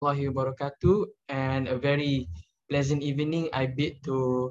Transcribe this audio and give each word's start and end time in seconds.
warahmatullahi 0.00 0.32
wabarakatuh 0.32 0.96
and 1.28 1.68
a 1.68 1.76
very 1.76 2.24
pleasant 2.72 3.04
evening 3.04 3.52
I 3.52 3.68
bid 3.68 4.00
to 4.08 4.48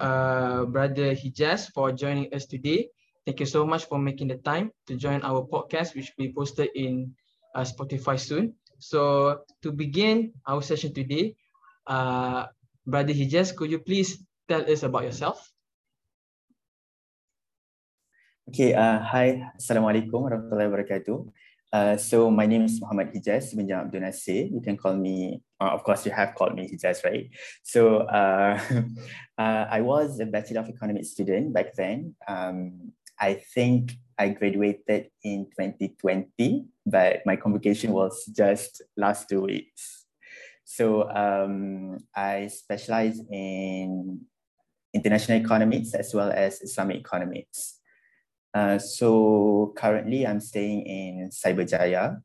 uh, 0.00 0.64
Brother 0.64 1.12
Hijaz 1.12 1.68
for 1.68 1.92
joining 1.92 2.32
us 2.32 2.48
today. 2.48 2.88
Thank 3.28 3.44
you 3.44 3.48
so 3.48 3.68
much 3.68 3.84
for 3.84 4.00
making 4.00 4.32
the 4.32 4.40
time 4.40 4.72
to 4.88 4.96
join 4.96 5.20
our 5.20 5.44
podcast 5.44 5.92
which 5.92 6.08
will 6.16 6.24
be 6.24 6.32
posted 6.32 6.72
in 6.72 7.12
uh, 7.52 7.60
Spotify 7.60 8.16
soon. 8.16 8.56
So 8.80 9.44
to 9.60 9.68
begin 9.68 10.32
our 10.48 10.64
session 10.64 10.96
today, 10.96 11.36
uh, 11.84 12.48
Brother 12.88 13.12
Hijaz, 13.12 13.52
could 13.52 13.68
you 13.68 13.84
please 13.84 14.24
tell 14.48 14.64
us 14.64 14.80
about 14.80 15.04
yourself? 15.04 15.44
Okay, 18.48 18.72
uh, 18.72 19.04
hi, 19.04 19.44
Assalamualaikum 19.60 20.24
warahmatullahi 20.24 20.72
wabarakatuh. 20.72 21.22
Uh, 21.72 21.96
so 21.96 22.30
my 22.30 22.46
name 22.46 22.62
is 22.62 22.80
Muhammad 22.80 23.14
Hijaz 23.14 23.54
bin 23.54 23.70
Abdul 23.70 24.00
Nasir. 24.00 24.50
You 24.50 24.60
can 24.60 24.76
call 24.76 24.96
me, 24.96 25.40
uh, 25.60 25.70
of 25.70 25.84
course, 25.84 26.04
you 26.04 26.10
have 26.10 26.34
called 26.34 26.54
me 26.54 26.66
Hijaz, 26.66 27.04
right? 27.04 27.30
So 27.62 27.98
uh, 28.10 28.58
uh, 29.38 29.66
I 29.70 29.80
was 29.80 30.18
a 30.18 30.26
Bachelor 30.26 30.62
of 30.62 30.68
Economics 30.68 31.10
student 31.10 31.54
back 31.54 31.74
then. 31.76 32.16
Um, 32.26 32.92
I 33.20 33.34
think 33.34 33.92
I 34.18 34.30
graduated 34.30 35.10
in 35.22 35.46
2020, 35.56 36.66
but 36.86 37.22
my 37.24 37.36
convocation 37.36 37.92
was 37.92 38.24
just 38.36 38.82
last 38.96 39.28
two 39.28 39.42
weeks. 39.42 40.06
So 40.64 41.08
um, 41.10 41.98
I 42.14 42.48
specialize 42.48 43.20
in 43.30 44.20
international 44.92 45.38
economics 45.38 45.94
as 45.94 46.12
well 46.14 46.32
as 46.32 46.62
Islamic 46.62 46.98
economics. 46.98 47.79
Uh, 48.52 48.78
so 48.78 49.72
currently 49.76 50.26
I'm 50.26 50.40
staying 50.40 50.82
in 50.86 51.30
Cyberjaya. 51.30 52.22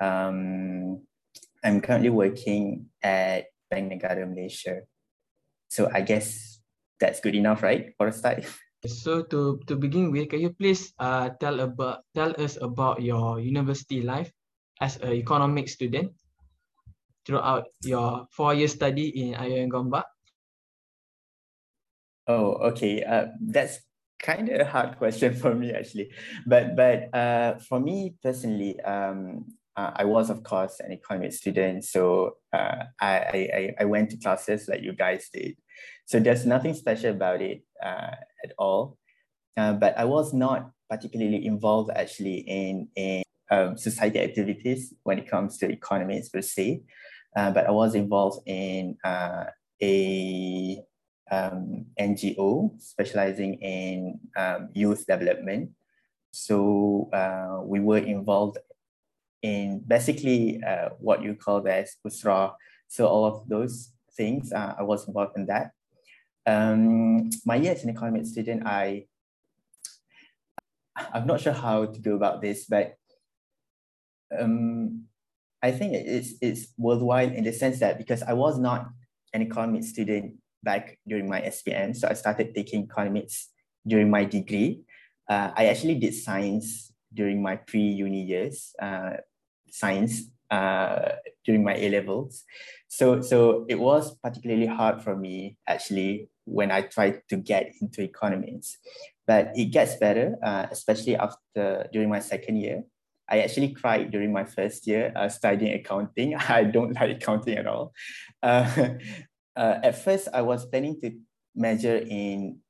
Um, 0.00 1.00
I'm 1.64 1.80
currently 1.80 2.10
working 2.10 2.86
at 3.02 3.48
Bank 3.70 3.90
Negara 3.92 4.28
Malaysia. 4.28 4.84
So 5.68 5.90
I 5.92 6.02
guess 6.02 6.60
that's 7.00 7.20
good 7.20 7.34
enough, 7.34 7.62
right, 7.62 7.92
for 7.96 8.08
a 8.08 8.12
start? 8.12 8.44
So 8.86 9.26
to, 9.34 9.58
to 9.66 9.74
begin 9.74 10.12
with, 10.12 10.30
can 10.30 10.38
you 10.38 10.54
please 10.54 10.94
uh, 11.00 11.34
tell 11.40 11.58
about 11.58 12.06
tell 12.14 12.30
us 12.38 12.54
about 12.60 13.02
your 13.02 13.40
university 13.40 13.98
life 13.98 14.30
as 14.78 14.94
an 15.02 15.10
economic 15.10 15.66
student 15.66 16.14
throughout 17.26 17.66
your 17.82 18.30
four-year 18.30 18.68
study 18.68 19.10
in 19.10 19.34
IIUM 19.34 19.74
Gombak? 19.74 20.06
Oh, 22.30 22.70
okay. 22.70 23.02
Uh, 23.02 23.34
that's 23.40 23.82
kind 24.20 24.48
of 24.48 24.60
a 24.60 24.64
hard 24.64 24.98
question 24.98 25.34
for 25.34 25.54
me 25.54 25.72
actually. 25.72 26.10
But 26.46 26.76
but 26.76 27.14
uh, 27.14 27.58
for 27.58 27.80
me 27.80 28.14
personally 28.22 28.80
um, 28.80 29.46
uh, 29.76 29.92
I 29.94 30.04
was 30.04 30.30
of 30.30 30.42
course 30.42 30.80
an 30.80 30.92
economics 30.92 31.38
student. 31.38 31.84
So 31.84 32.36
uh, 32.52 32.84
I, 33.00 33.12
I 33.18 33.74
I 33.80 33.84
went 33.84 34.10
to 34.10 34.16
classes 34.16 34.68
like 34.68 34.82
you 34.82 34.92
guys 34.92 35.28
did. 35.32 35.56
So 36.06 36.18
there's 36.18 36.46
nothing 36.46 36.74
special 36.74 37.10
about 37.10 37.42
it 37.42 37.62
uh, 37.82 38.16
at 38.44 38.52
all. 38.58 38.96
Uh, 39.56 39.72
but 39.74 39.96
I 39.98 40.04
was 40.04 40.32
not 40.32 40.70
particularly 40.88 41.44
involved 41.46 41.90
actually 41.94 42.38
in 42.46 42.88
in 42.96 43.22
um, 43.50 43.76
society 43.76 44.20
activities 44.20 44.94
when 45.02 45.18
it 45.18 45.30
comes 45.30 45.58
to 45.58 45.70
economics 45.70 46.28
per 46.28 46.42
se. 46.42 46.82
Uh, 47.36 47.50
but 47.50 47.66
I 47.66 47.70
was 47.70 47.94
involved 47.94 48.40
in 48.48 48.96
a 49.82 50.82
um, 51.30 51.86
NGO 51.98 52.80
specializing 52.80 53.54
in 53.54 54.20
um, 54.36 54.68
youth 54.72 55.06
development. 55.06 55.70
So 56.32 57.08
uh, 57.12 57.62
we 57.64 57.80
were 57.80 57.98
involved 57.98 58.58
in 59.42 59.82
basically 59.86 60.62
uh, 60.62 60.90
what 60.98 61.22
you 61.22 61.34
call 61.34 61.66
as 61.68 61.96
USRA. 62.06 62.54
So 62.88 63.06
all 63.06 63.24
of 63.24 63.48
those 63.48 63.92
things, 64.16 64.52
uh, 64.52 64.74
I 64.78 64.82
was 64.82 65.06
involved 65.08 65.36
in 65.36 65.46
that. 65.46 65.72
Um, 66.46 67.30
my 67.44 67.56
year 67.56 67.72
as 67.72 67.82
an 67.82 67.90
economics 67.90 68.30
student, 68.30 68.66
I 68.66 69.06
I'm 71.12 71.26
not 71.26 71.40
sure 71.40 71.52
how 71.52 71.86
to 71.86 72.00
go 72.00 72.14
about 72.14 72.40
this, 72.40 72.66
but 72.66 72.94
um, 74.38 75.04
I 75.62 75.72
think 75.72 75.94
it's 75.94 76.34
it's 76.40 76.72
worldwide 76.78 77.32
in 77.34 77.44
the 77.44 77.52
sense 77.52 77.80
that 77.80 77.98
because 77.98 78.22
I 78.22 78.32
was 78.32 78.58
not 78.58 78.88
an 79.34 79.42
economics 79.42 79.88
student 79.88 80.36
back 80.66 80.98
during 81.06 81.30
my 81.30 81.40
SPM. 81.40 81.94
So 81.94 82.08
I 82.10 82.14
started 82.14 82.54
taking 82.54 82.82
economics 82.90 83.54
during 83.86 84.10
my 84.10 84.24
degree. 84.24 84.82
Uh, 85.30 85.50
I 85.56 85.66
actually 85.66 85.94
did 85.94 86.14
science 86.14 86.92
during 87.14 87.40
my 87.40 87.56
pre-uni 87.56 88.22
years, 88.22 88.74
uh, 88.82 89.22
science 89.70 90.28
uh, 90.50 91.12
during 91.44 91.62
my 91.64 91.74
A 91.74 91.88
levels. 91.90 92.44
So, 92.88 93.20
so 93.20 93.64
it 93.68 93.78
was 93.78 94.16
particularly 94.18 94.66
hard 94.66 95.02
for 95.02 95.16
me 95.16 95.56
actually 95.66 96.28
when 96.44 96.70
I 96.70 96.82
tried 96.82 97.22
to 97.30 97.36
get 97.36 97.72
into 97.80 98.02
economics. 98.02 98.78
But 99.26 99.50
it 99.56 99.66
gets 99.66 99.96
better, 99.96 100.36
uh, 100.42 100.66
especially 100.70 101.16
after 101.16 101.88
during 101.92 102.08
my 102.08 102.20
second 102.20 102.56
year. 102.56 102.84
I 103.28 103.40
actually 103.40 103.70
cried 103.74 104.12
during 104.12 104.32
my 104.32 104.44
first 104.44 104.86
year 104.86 105.12
uh, 105.16 105.28
studying 105.28 105.74
accounting. 105.74 106.36
I 106.48 106.62
don't 106.64 106.94
like 106.94 107.16
accounting 107.16 107.58
at 107.58 107.66
all. 107.66 107.92
Uh, 108.42 108.94
uh, 109.56 109.80
at 109.82 109.96
first 110.04 110.28
I 110.32 110.42
was 110.42 110.66
planning 110.66 111.00
to 111.00 111.16
major 111.54 111.96
in 111.96 112.60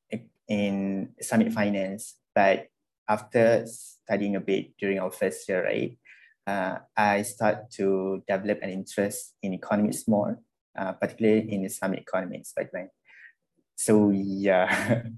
in 0.48 1.10
Islamic 1.18 1.52
finance, 1.52 2.14
but 2.34 2.68
after 3.08 3.66
studying 3.66 4.36
a 4.36 4.40
bit 4.40 4.78
during 4.78 4.98
our 4.98 5.10
first 5.10 5.48
year, 5.48 5.64
right, 5.64 5.98
uh, 6.46 6.78
I 6.96 7.22
start 7.22 7.70
to 7.82 8.22
develop 8.28 8.62
an 8.62 8.70
interest 8.70 9.34
in 9.42 9.54
economics 9.54 10.06
more, 10.06 10.38
uh, 10.78 10.92
particularly 10.92 11.50
in 11.52 11.64
Islamic 11.64 12.06
economics 12.06 12.52
back 12.52 12.70
then. 12.72 12.90
So 13.76 14.10
yeah. 14.10 15.02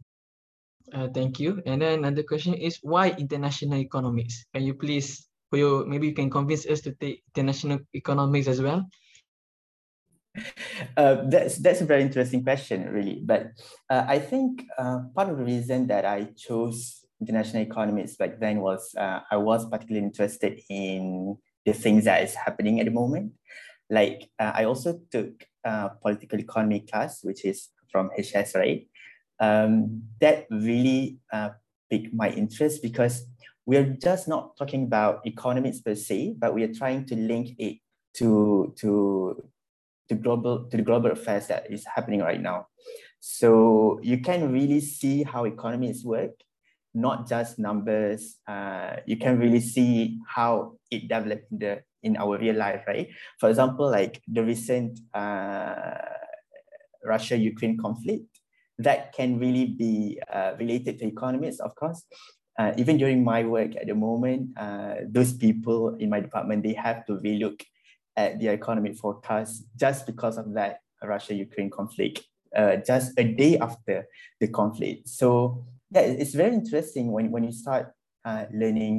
Uh, 0.89 1.07
thank 1.13 1.39
you. 1.39 1.61
And 1.67 1.83
then 1.83 1.99
another 1.99 2.23
question 2.23 2.55
is 2.55 2.79
why 2.81 3.11
international 3.11 3.77
economics? 3.77 4.47
Can 4.55 4.65
you 4.65 4.73
please, 4.73 5.29
you 5.53 5.85
maybe 5.87 6.09
you 6.09 6.15
can 6.15 6.31
convince 6.31 6.65
us 6.65 6.81
to 6.81 6.93
take 6.93 7.23
international 7.37 7.81
economics 7.95 8.49
as 8.49 8.63
well? 8.63 8.89
Uh, 10.97 11.23
that's 11.29 11.59
that's 11.59 11.81
a 11.81 11.85
very 11.85 12.03
interesting 12.03 12.43
question, 12.43 12.89
really. 12.91 13.23
But 13.25 13.53
uh, 13.91 14.05
I 14.07 14.19
think 14.19 14.65
uh, 14.79 15.01
part 15.15 15.29
of 15.29 15.39
the 15.39 15.45
reason 15.45 15.87
that 15.89 16.05
I 16.05 16.29
chose 16.37 17.05
international 17.21 17.63
economics 17.63 18.17
back 18.17 18.39
then 18.41 18.61
was 18.61 18.95
uh, 18.97 19.21
I 19.31 19.37
was 19.37 19.69
particularly 19.69 20.07
interested 20.07 20.61
in 20.69 21.37
the 21.65 21.73
things 21.73 22.05
that 22.05 22.23
is 22.23 22.35
happening 22.35 22.81
at 22.81 22.87
the 22.87 22.93
moment. 22.93 23.33
Like 23.91 24.31
uh, 24.39 24.53
I 24.55 24.65
also 24.65 25.01
took 25.11 25.47
uh, 25.65 25.89
political 26.03 26.39
economy 26.39 26.81
class, 26.81 27.23
which 27.23 27.45
is 27.45 27.69
from 27.91 28.11
HS, 28.19 28.55
right? 28.55 28.89
Um, 29.41 30.03
that 30.21 30.47
really 30.51 31.19
piqued 31.91 32.13
my 32.13 32.31
interest 32.31 32.83
because 32.83 33.25
we're 33.67 33.97
just 34.03 34.29
not 34.29 34.57
talking 34.57 34.85
about 34.85 35.27
economics 35.27 35.81
per 35.81 35.95
se, 35.95 36.37
but 36.39 36.55
we 36.55 36.65
are 36.65 36.73
trying 36.73 37.05
to 37.07 37.15
link 37.15 37.51
it 37.59 37.79
to 38.15 38.73
to 38.79 39.37
to 40.09 40.15
global 40.15 40.69
to 40.71 40.77
the 40.77 40.83
global 40.83 41.11
affairs 41.11 41.47
that 41.49 41.71
is 41.71 41.85
happening 41.87 42.21
right 42.21 42.41
now. 42.41 42.67
So 43.21 44.01
you 44.03 44.21
can 44.21 44.53
really 44.53 44.81
see 44.81 45.23
how 45.23 45.45
economies 45.45 46.05
work, 46.05 46.33
not 46.95 47.29
just 47.29 47.59
numbers. 47.59 48.37
Uh, 48.47 48.97
you 49.07 49.17
can 49.17 49.39
really 49.39 49.61
see 49.61 50.19
how 50.27 50.79
it 50.91 51.09
developed 51.09 51.51
in 51.51 51.59
the 51.59 51.83
in 52.03 52.17
our 52.17 52.39
real 52.39 52.55
life, 52.55 52.85
right? 52.87 53.09
For 53.41 53.49
example, 53.49 53.91
like 53.91 54.23
the 54.29 54.45
recent 54.45 55.01
uh, 55.13 55.99
Russia-Ukraine 57.05 57.77
conflict, 57.77 58.39
that 58.79 59.13
can 59.13 59.39
really 59.39 59.67
be 59.67 60.21
uh, 60.33 60.53
related 60.59 60.99
to 61.01 61.07
economies, 61.07 61.59
of 61.59 61.75
course. 61.75 62.05
Uh, 62.59 62.73
even 62.77 62.99
during 62.99 63.23
my 63.23 63.43
work 63.45 63.77
at 63.77 63.87
the 63.87 63.95
moment, 63.95 64.51
uh, 64.59 64.95
those 65.09 65.33
people 65.33 65.97
in 65.99 66.11
my 66.11 66.21
department, 66.21 66.63
they 66.63 66.75
have 66.75 67.05
to 67.07 67.15
relook 67.15 67.61
at 68.23 68.31
the 68.41 68.49
economic 68.59 68.95
forecast 69.03 69.53
just 69.85 70.01
because 70.11 70.37
of 70.43 70.47
that 70.59 70.73
Russia-Ukraine 71.13 71.71
conflict, 71.79 72.17
uh, 72.59 72.75
just 72.91 73.07
a 73.23 73.25
day 73.43 73.53
after 73.69 73.97
the 74.41 74.49
conflict. 74.61 75.01
So 75.21 75.29
yeah, 75.95 76.03
it's 76.23 76.35
very 76.43 76.55
interesting 76.63 77.05
when, 77.15 77.27
when 77.35 77.45
you 77.49 77.55
start 77.65 77.85
uh, 78.29 78.45
learning 78.63 78.97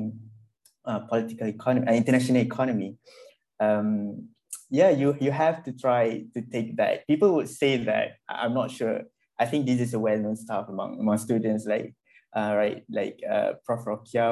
uh, 0.90 1.00
political 1.12 1.48
economy, 1.56 1.86
uh, 1.90 1.96
international 2.02 2.42
economy. 2.50 2.90
Um, 3.60 4.30
yeah, 4.80 4.92
you, 5.02 5.08
you 5.26 5.32
have 5.44 5.58
to 5.66 5.72
try 5.74 6.04
to 6.34 6.40
take 6.54 6.78
that. 6.78 7.06
People 7.12 7.30
would 7.36 7.50
say 7.62 7.74
that, 7.90 8.06
I'm 8.30 8.54
not 8.54 8.72
sure. 8.72 8.98
I 9.38 9.46
think 9.50 9.66
this 9.66 9.82
is 9.86 9.94
a 9.94 10.00
well-known 10.00 10.38
stuff 10.46 10.66
among, 10.70 11.00
among 11.02 11.18
students, 11.18 11.66
like, 11.74 11.94
uh, 12.38 12.54
right, 12.56 12.84
like 12.90 13.18
uh, 13.36 13.54
Prof. 13.66 13.84
Rokia 13.86 14.28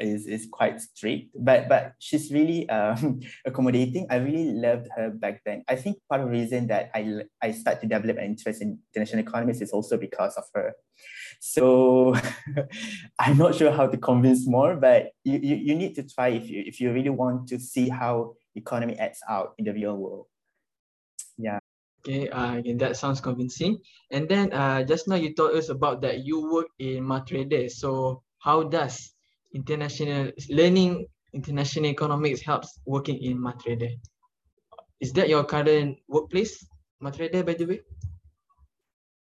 is 0.00 0.26
is 0.26 0.48
quite 0.50 0.80
strict, 0.80 1.30
but 1.34 1.68
but 1.68 1.94
she's 1.98 2.32
really 2.32 2.68
um, 2.68 3.20
accommodating. 3.44 4.06
I 4.10 4.16
really 4.16 4.52
loved 4.52 4.88
her 4.96 5.10
back 5.10 5.42
then. 5.44 5.64
I 5.68 5.76
think 5.76 5.98
part 6.08 6.20
of 6.20 6.28
the 6.28 6.32
reason 6.32 6.66
that 6.68 6.90
I 6.94 7.22
I 7.42 7.52
start 7.52 7.80
to 7.80 7.86
develop 7.86 8.18
an 8.18 8.24
interest 8.24 8.62
in 8.62 8.78
international 8.94 9.24
economics 9.24 9.60
is 9.60 9.72
also 9.72 9.96
because 9.96 10.36
of 10.36 10.44
her. 10.54 10.74
So 11.40 12.14
I'm 13.18 13.36
not 13.38 13.54
sure 13.54 13.70
how 13.70 13.86
to 13.86 13.96
convince 13.96 14.46
more, 14.46 14.76
but 14.76 15.12
you, 15.24 15.38
you, 15.42 15.56
you 15.56 15.74
need 15.74 15.94
to 15.96 16.02
try 16.02 16.28
if 16.28 16.48
you 16.48 16.62
if 16.66 16.80
you 16.80 16.92
really 16.92 17.10
want 17.10 17.48
to 17.48 17.58
see 17.58 17.88
how 17.88 18.34
economy 18.54 18.98
acts 18.98 19.20
out 19.28 19.54
in 19.58 19.64
the 19.64 19.72
real 19.72 19.96
world. 19.96 20.26
Yeah. 21.38 21.58
Okay, 22.06 22.28
uh, 22.28 22.62
that 22.78 22.96
sounds 22.96 23.20
convincing. 23.20 23.78
And 24.12 24.28
then 24.28 24.52
uh, 24.52 24.84
just 24.84 25.08
now 25.08 25.16
you 25.16 25.34
told 25.34 25.56
us 25.56 25.68
about 25.68 26.02
that 26.02 26.24
you 26.24 26.52
work 26.52 26.68
in 26.78 27.02
Matrade. 27.02 27.70
So 27.70 28.22
how 28.38 28.62
does 28.62 29.15
international 29.54 30.32
learning 30.50 31.06
international 31.32 31.86
economics 31.86 32.40
helps 32.40 32.80
working 32.86 33.22
in 33.22 33.38
Matrade? 33.38 34.00
Is 35.00 35.12
that 35.12 35.28
your 35.28 35.44
current 35.44 35.98
workplace, 36.08 36.64
Matrade, 37.02 37.44
by 37.44 37.54
the 37.54 37.66
way? 37.66 37.80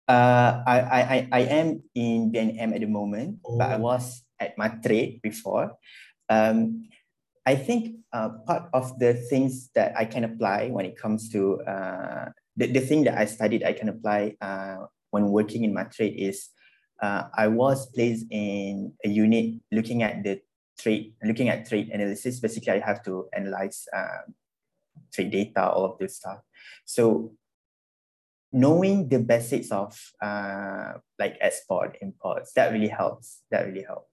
Uh, 0.06 0.62
I, 0.66 0.78
I, 0.78 1.28
I 1.32 1.40
am 1.40 1.82
in 1.94 2.30
BNM 2.30 2.74
at 2.74 2.80
the 2.80 2.86
moment, 2.86 3.38
oh. 3.44 3.58
but 3.58 3.70
I 3.70 3.74
oh. 3.74 3.80
was 3.80 4.22
at 4.38 4.56
Matrade 4.56 5.20
before. 5.20 5.72
Um, 6.28 6.86
I 7.44 7.54
think 7.54 7.96
uh, 8.12 8.30
part 8.46 8.70
of 8.72 8.98
the 8.98 9.14
things 9.14 9.70
that 9.74 9.94
I 9.96 10.04
can 10.04 10.24
apply 10.24 10.70
when 10.70 10.86
it 10.86 10.96
comes 10.96 11.30
to 11.30 11.60
uh, 11.62 12.30
the, 12.56 12.66
the 12.66 12.80
thing 12.80 13.04
that 13.04 13.18
I 13.18 13.26
studied, 13.26 13.62
I 13.64 13.72
can 13.72 13.88
apply 13.88 14.36
uh, 14.40 14.86
when 15.10 15.28
working 15.28 15.64
in 15.64 15.74
Matrade 15.74 16.16
is 16.16 16.48
uh, 17.00 17.24
I 17.34 17.48
was 17.48 17.86
placed 17.90 18.26
in 18.30 18.92
a 19.04 19.08
unit 19.08 19.60
looking 19.70 20.02
at 20.02 20.22
the 20.22 20.40
trade, 20.78 21.14
looking 21.22 21.48
at 21.48 21.68
trade 21.68 21.88
analysis. 21.88 22.40
Basically, 22.40 22.72
I 22.72 22.80
have 22.80 23.02
to 23.04 23.28
analyze 23.32 23.86
uh, 23.94 24.30
trade 25.12 25.30
data, 25.30 25.68
all 25.68 25.84
of 25.84 25.98
this 25.98 26.16
stuff. 26.16 26.40
So 26.84 27.32
knowing 28.52 29.08
the 29.08 29.18
basics 29.18 29.70
of 29.70 29.98
uh, 30.22 30.94
like 31.18 31.36
export, 31.40 31.98
imports, 32.00 32.52
that 32.54 32.72
really 32.72 32.88
helps. 32.88 33.42
That 33.50 33.66
really 33.66 33.82
helps. 33.82 34.08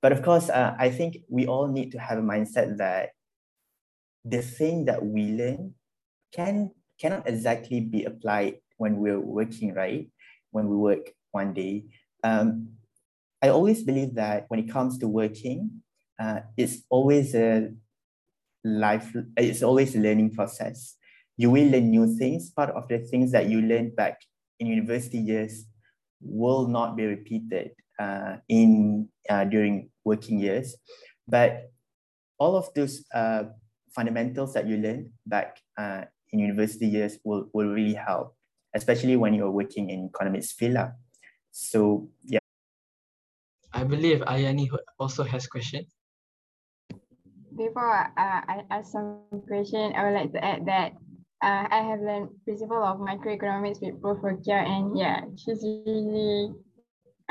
But 0.00 0.12
of 0.12 0.22
course, 0.22 0.48
uh, 0.48 0.74
I 0.78 0.90
think 0.90 1.18
we 1.28 1.46
all 1.46 1.68
need 1.68 1.92
to 1.92 1.98
have 1.98 2.18
a 2.18 2.22
mindset 2.22 2.78
that 2.78 3.10
the 4.24 4.42
thing 4.42 4.86
that 4.86 5.04
we 5.04 5.32
learn 5.32 5.74
can 6.32 6.70
cannot 6.98 7.28
exactly 7.28 7.80
be 7.80 8.04
applied 8.04 8.56
when 8.78 8.96
we're 8.96 9.20
working, 9.20 9.74
right? 9.74 10.08
When 10.50 10.68
we 10.68 10.76
work 10.76 11.10
one 11.32 11.52
day. 11.52 11.84
Um, 12.22 12.76
I 13.42 13.48
always 13.48 13.82
believe 13.82 14.14
that 14.14 14.46
when 14.48 14.60
it 14.60 14.70
comes 14.70 14.98
to 14.98 15.08
working, 15.08 15.82
uh, 16.18 16.40
it's 16.56 16.82
always 16.88 17.34
a 17.34 17.72
life, 18.64 19.14
it's 19.36 19.62
always 19.62 19.94
a 19.94 20.00
learning 20.00 20.34
process. 20.34 20.96
You 21.36 21.50
will 21.50 21.68
learn 21.68 21.90
new 21.90 22.16
things. 22.16 22.50
Part 22.50 22.70
of 22.70 22.88
the 22.88 22.98
things 22.98 23.32
that 23.32 23.48
you 23.48 23.60
learned 23.60 23.94
back 23.94 24.20
in 24.58 24.66
university 24.66 25.18
years 25.18 25.66
will 26.20 26.66
not 26.66 26.96
be 26.96 27.04
repeated 27.04 27.72
uh, 27.98 28.36
in 28.48 29.08
uh, 29.28 29.44
during 29.44 29.90
working 30.04 30.38
years. 30.38 30.76
But 31.28 31.70
all 32.38 32.56
of 32.56 32.72
those 32.74 33.04
uh, 33.14 33.44
fundamentals 33.94 34.54
that 34.54 34.66
you 34.66 34.76
learned 34.78 35.10
back 35.26 35.58
uh, 35.76 36.04
in 36.32 36.38
university 36.38 36.86
years 36.86 37.18
will, 37.24 37.48
will 37.52 37.68
really 37.68 37.94
help, 37.94 38.34
especially 38.74 39.16
when 39.16 39.34
you're 39.34 39.50
working 39.50 39.90
in 39.90 40.10
economics 40.14 40.52
field. 40.52 40.78
So 41.56 42.04
yeah. 42.28 42.44
I 43.72 43.82
believe 43.84 44.20
Ayani 44.28 44.68
also 45.00 45.24
has 45.24 45.48
questions. 45.48 45.88
Before 47.56 48.12
uh, 48.12 48.40
I 48.44 48.60
ask 48.68 48.92
some 48.92 49.24
question, 49.48 49.96
I 49.96 50.04
would 50.04 50.12
like 50.20 50.32
to 50.36 50.44
add 50.44 50.68
that 50.68 50.92
uh, 51.40 51.64
I 51.72 51.80
have 51.80 52.04
learned 52.04 52.28
principle 52.44 52.84
of 52.84 53.00
microeconomics 53.00 53.80
with 53.80 53.96
Prof. 54.04 54.20
Rokia 54.20 54.68
and 54.68 54.98
yeah, 54.98 55.24
she's 55.40 55.64
really 55.64 56.52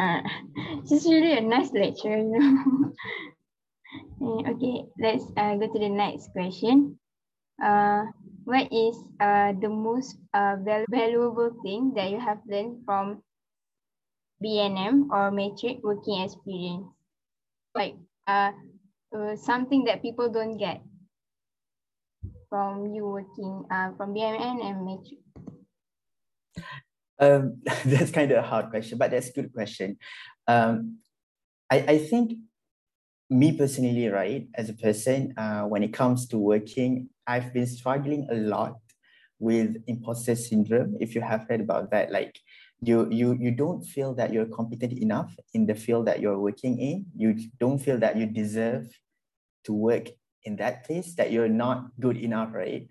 uh, 0.02 0.26
she's 0.90 1.06
really 1.06 1.38
a 1.38 1.42
nice 1.42 1.70
lecturer, 1.72 2.18
you 2.18 2.34
know. 2.34 2.94
Okay, 4.50 4.90
let's 5.00 5.24
uh, 5.38 5.56
go 5.56 5.70
to 5.72 5.80
the 5.80 5.88
next 5.88 6.34
question. 6.34 6.98
Uh, 7.62 8.10
what 8.44 8.68
is 8.74 8.98
uh, 9.22 9.54
the 9.62 9.70
most 9.70 10.18
uh, 10.34 10.58
valuable 10.90 11.54
thing 11.62 11.94
that 11.94 12.10
you 12.10 12.20
have 12.20 12.42
learned 12.50 12.82
from 12.86 13.22
BNM 14.46 15.10
or 15.10 15.32
Matrade 15.32 15.82
working 15.82 16.22
experience? 16.22 16.86
Like 17.74 17.96
uh, 18.28 18.52
uh, 19.16 19.36
something 19.36 19.86
that 19.86 20.02
people 20.02 20.30
don't 20.30 20.58
get 20.58 20.82
from 22.50 22.94
you 22.94 23.08
working 23.08 23.66
uh, 23.72 23.92
from 23.98 24.14
BNM 24.14 24.62
and 24.62 24.78
Matrade. 24.86 25.26
Um, 27.20 27.62
that's 27.86 28.12
kind 28.12 28.32
of 28.32 28.38
a 28.38 28.48
hard 28.48 28.70
question, 28.70 28.98
but 28.98 29.12
that's 29.12 29.30
a 29.30 29.34
good 29.34 29.52
question. 29.52 29.98
Um, 30.48 31.00
I, 31.72 31.80
I 31.80 31.98
think 31.98 32.34
me 33.30 33.58
personally, 33.58 34.08
right, 34.08 34.48
as 34.54 34.70
a 34.70 34.74
person, 34.74 35.34
uh, 35.38 35.64
when 35.64 35.84
it 35.84 35.94
comes 35.94 36.28
to 36.28 36.38
working, 36.38 37.10
I've 37.26 37.54
been 37.54 37.66
struggling 37.66 38.28
a 38.30 38.36
lot 38.36 38.78
with 39.40 39.84
imposter 39.88 40.36
syndrome. 40.36 40.96
If 41.00 41.16
you 41.16 41.22
have 41.22 41.46
heard 41.50 41.62
about 41.62 41.92
that, 41.92 42.12
like 42.12 42.40
you 42.82 43.10
you 43.10 43.38
you 43.40 43.52
don't 43.52 43.84
feel 43.84 44.14
that 44.16 44.34
you're 44.34 44.46
competent 44.46 44.94
enough 44.94 45.36
in 45.54 45.66
the 45.66 45.76
field 45.76 46.08
that 46.08 46.20
you're 46.20 46.40
working 46.40 46.80
in. 46.80 47.06
You 47.16 47.36
don't 47.60 47.80
feel 47.80 47.98
that 48.00 48.18
you 48.18 48.26
deserve 48.26 48.88
to 49.66 49.74
work 49.74 50.10
in 50.44 50.58
that 50.58 50.86
place, 50.86 51.16
that 51.16 51.32
you're 51.32 51.50
not 51.50 51.88
good 52.00 52.18
enough, 52.18 52.54
right? 52.54 52.88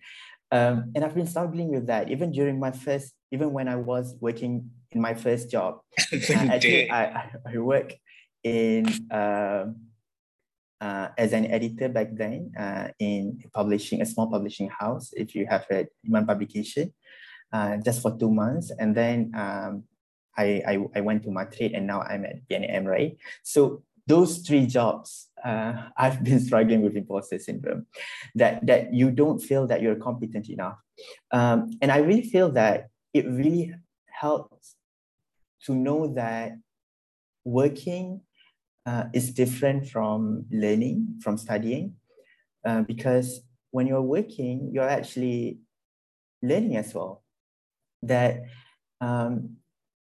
Um, 0.50 0.92
and 0.94 1.04
I've 1.04 1.14
been 1.14 1.26
struggling 1.26 1.70
with 1.70 1.86
that 1.86 2.10
even 2.10 2.32
during 2.32 2.58
my 2.58 2.70
first 2.70 3.14
even 3.32 3.52
when 3.52 3.68
I 3.68 3.76
was 3.76 4.14
working 4.20 4.70
in 4.92 5.00
my 5.00 5.14
first 5.14 5.50
job. 5.50 5.80
actually, 6.12 6.90
I, 6.90 7.30
I 7.46 7.58
work 7.58 7.92
in 8.44 8.86
uh, 9.10 9.66
uh, 10.80 11.08
as 11.16 11.32
an 11.32 11.46
editor 11.46 11.88
back 11.88 12.08
then 12.12 12.52
uh, 12.58 12.88
in 12.98 13.40
publishing 13.52 14.02
a 14.02 14.06
small 14.06 14.30
publishing 14.30 14.68
house. 14.68 15.10
If 15.14 15.34
you 15.34 15.46
have 15.48 15.66
read 15.70 15.88
Iman 16.06 16.26
Publication, 16.26 16.92
uh, 17.54 17.76
just 17.76 18.02
for 18.02 18.18
two 18.18 18.30
months, 18.30 18.72
and 18.80 18.96
then 18.96 19.30
um, 19.34 19.84
I, 20.36 20.60
I 20.66 20.74
I 20.96 21.00
went 21.00 21.22
to 21.22 21.30
Matrade 21.30 21.76
and 21.76 21.86
now 21.86 22.02
I'm 22.02 22.24
at 22.24 22.42
BNM, 22.48 22.84
right? 22.84 23.16
So 23.44 23.84
those 24.08 24.38
three 24.38 24.66
jobs, 24.66 25.30
uh, 25.44 25.74
I've 25.96 26.24
been 26.24 26.40
struggling 26.40 26.82
with 26.82 26.96
imposter 26.96 27.38
syndrome, 27.38 27.86
that 28.34 28.66
that 28.66 28.92
you 28.92 29.12
don't 29.12 29.38
feel 29.38 29.68
that 29.68 29.82
you're 29.82 29.94
competent 30.08 30.50
enough, 30.50 30.78
um, 31.30 31.70
and 31.80 31.92
I 31.92 31.98
really 31.98 32.28
feel 32.28 32.50
that 32.52 32.88
it 33.14 33.24
really 33.26 33.72
helps 34.10 34.74
to 35.66 35.74
know 35.74 36.12
that 36.14 36.58
working 37.44 38.20
uh, 38.84 39.04
is 39.12 39.32
different 39.32 39.88
from 39.88 40.44
learning, 40.50 41.20
from 41.22 41.38
studying, 41.38 41.94
uh, 42.66 42.82
because 42.82 43.40
when 43.70 43.86
you're 43.86 44.02
working, 44.02 44.70
you're 44.72 44.88
actually 44.88 45.58
learning 46.42 46.76
as 46.76 46.92
well. 46.92 47.23
That 48.06 48.44
um, 49.00 49.56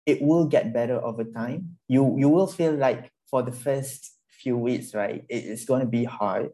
it 0.07 0.23
will 0.23 0.47
get 0.47 0.73
better 0.73 1.03
over 1.03 1.25
time. 1.25 1.79
You 1.89 2.15
you 2.19 2.29
will 2.29 2.47
feel 2.47 2.75
like 2.75 3.11
for 3.31 3.43
the 3.43 3.53
first 3.53 4.15
few 4.31 4.57
weeks, 4.57 4.95
right, 4.95 5.25
it, 5.29 5.45
it's 5.45 5.65
going 5.65 5.81
to 5.81 5.87
be 5.91 6.05
hard, 6.05 6.51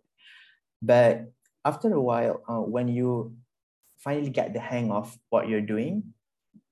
but 0.81 1.33
after 1.65 1.93
a 1.93 2.01
while, 2.01 2.43
uh, 2.49 2.61
when 2.61 2.89
you 2.89 3.37
finally 3.99 4.31
get 4.31 4.53
the 4.53 4.61
hang 4.61 4.91
of 4.91 5.17
what 5.31 5.49
you're 5.49 5.61
doing, 5.63 6.15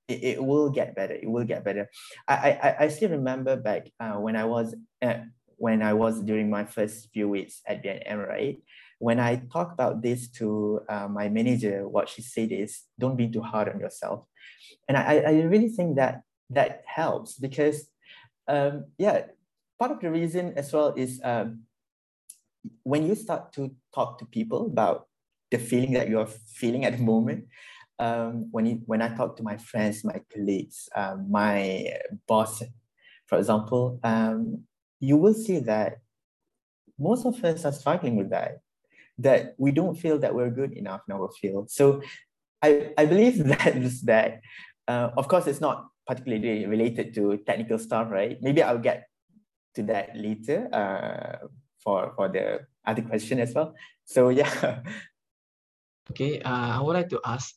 it, 0.08 0.24
it 0.24 0.44
will 0.44 0.70
get 0.70 0.96
better. 0.96 1.14
It 1.14 1.30
will 1.30 1.44
get 1.44 1.64
better. 1.64 1.88
I 2.26 2.34
I, 2.34 2.76
I 2.84 2.88
still 2.88 3.10
remember 3.10 3.56
back 3.56 3.90
uh, 4.00 4.18
when 4.18 4.36
I 4.36 4.44
was 4.44 4.74
uh, 5.02 5.26
when 5.56 5.82
I 5.82 5.92
was 5.92 6.22
during 6.22 6.50
my 6.50 6.64
first 6.64 7.08
few 7.12 7.28
weeks 7.28 7.60
at 7.66 7.84
BNM, 7.84 8.26
right? 8.26 8.58
When 9.00 9.16
I 9.18 9.40
talk 9.48 9.72
about 9.72 10.04
this 10.04 10.28
to 10.36 10.84
uh, 10.84 11.08
my 11.08 11.32
manager, 11.32 11.88
what 11.88 12.12
she 12.12 12.20
said 12.20 12.52
is, 12.52 12.84
"Don't 13.00 13.16
be 13.16 13.32
too 13.32 13.40
hard 13.40 13.72
on 13.72 13.80
yourself," 13.80 14.28
and 14.86 14.96
I 14.96 15.24
I 15.24 15.34
really 15.48 15.72
think 15.72 15.96
that 15.96 16.20
that 16.52 16.84
helps 16.84 17.40
because, 17.40 17.88
um, 18.46 18.92
yeah, 19.00 19.32
part 19.80 19.92
of 19.92 20.00
the 20.04 20.12
reason 20.12 20.52
as 20.60 20.68
well 20.72 20.92
is 21.00 21.16
um, 21.24 21.64
when 22.82 23.06
you 23.06 23.14
start 23.14 23.52
to 23.54 23.72
talk 23.94 24.18
to 24.18 24.26
people 24.26 24.66
about 24.66 25.08
the 25.50 25.58
feeling 25.58 25.92
that 25.94 26.08
you're 26.08 26.26
feeling 26.26 26.84
at 26.84 26.96
the 26.96 27.02
moment, 27.02 27.46
um, 27.98 28.48
when, 28.50 28.66
it, 28.66 28.78
when 28.86 29.02
I 29.02 29.14
talk 29.14 29.36
to 29.36 29.42
my 29.42 29.56
friends, 29.56 30.04
my 30.04 30.20
colleagues, 30.32 30.88
um, 30.94 31.30
my 31.30 31.92
boss, 32.26 32.62
for 33.26 33.38
example, 33.38 34.00
um, 34.02 34.64
you 35.00 35.16
will 35.16 35.34
see 35.34 35.58
that 35.60 35.98
most 36.98 37.24
of 37.26 37.42
us 37.44 37.64
are 37.64 37.72
struggling 37.72 38.16
with 38.16 38.30
that, 38.30 38.60
that 39.22 39.54
we 39.58 39.72
don't 39.72 39.96
feel 39.96 40.18
that 40.18 40.34
we're 40.34 40.50
good 40.50 40.72
enough 40.72 41.02
in 41.08 41.14
our 41.14 41.30
field. 41.40 41.70
So 41.70 42.02
I, 42.62 42.92
I 42.96 43.06
believe 43.06 43.44
that 43.52 43.76
is 43.76 44.02
that, 44.02 44.40
uh, 44.88 45.10
of 45.16 45.28
course, 45.28 45.46
it's 45.46 45.60
not 45.60 45.86
particularly 46.06 46.66
related 46.66 47.14
to 47.14 47.36
technical 47.46 47.78
stuff, 47.78 48.10
right? 48.10 48.38
Maybe 48.40 48.62
I'll 48.62 48.78
get 48.78 49.06
to 49.76 49.82
that 49.84 50.16
later 50.16 50.68
uh, 50.72 51.46
for, 51.82 52.12
for 52.16 52.28
the 52.28 52.66
other 52.86 53.02
question 53.02 53.40
as 53.40 53.54
well. 53.54 53.74
So 54.04 54.28
yeah. 54.40 54.80
Okay, 56.10 56.40
uh, 56.42 56.78
I 56.78 56.80
would 56.80 56.94
like 56.94 57.08
to 57.10 57.20
ask, 57.24 57.54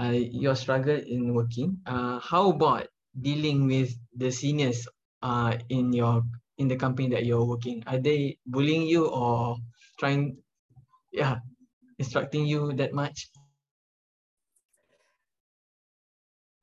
uh, 0.00 0.16
your 0.16 0.56
struggle 0.56 0.96
in 0.96 1.34
working. 1.34 1.76
Uh, 1.84 2.18
how 2.20 2.50
about 2.50 2.88
dealing 3.20 3.66
with 3.66 3.92
the 4.16 4.30
seniors 4.30 4.88
uh, 5.22 5.56
in 5.68 5.92
your 5.92 6.22
in 6.58 6.68
the 6.68 6.76
company 6.76 7.08
that 7.08 7.26
you're 7.26 7.44
working? 7.44 7.84
Are 7.86 7.98
they 7.98 8.38
bullying 8.46 8.86
you 8.86 9.06
or 9.06 9.56
trying? 9.98 10.38
Yeah, 11.12 11.38
instructing 11.98 12.46
you 12.46 12.72
that 12.74 12.94
much? 12.94 13.28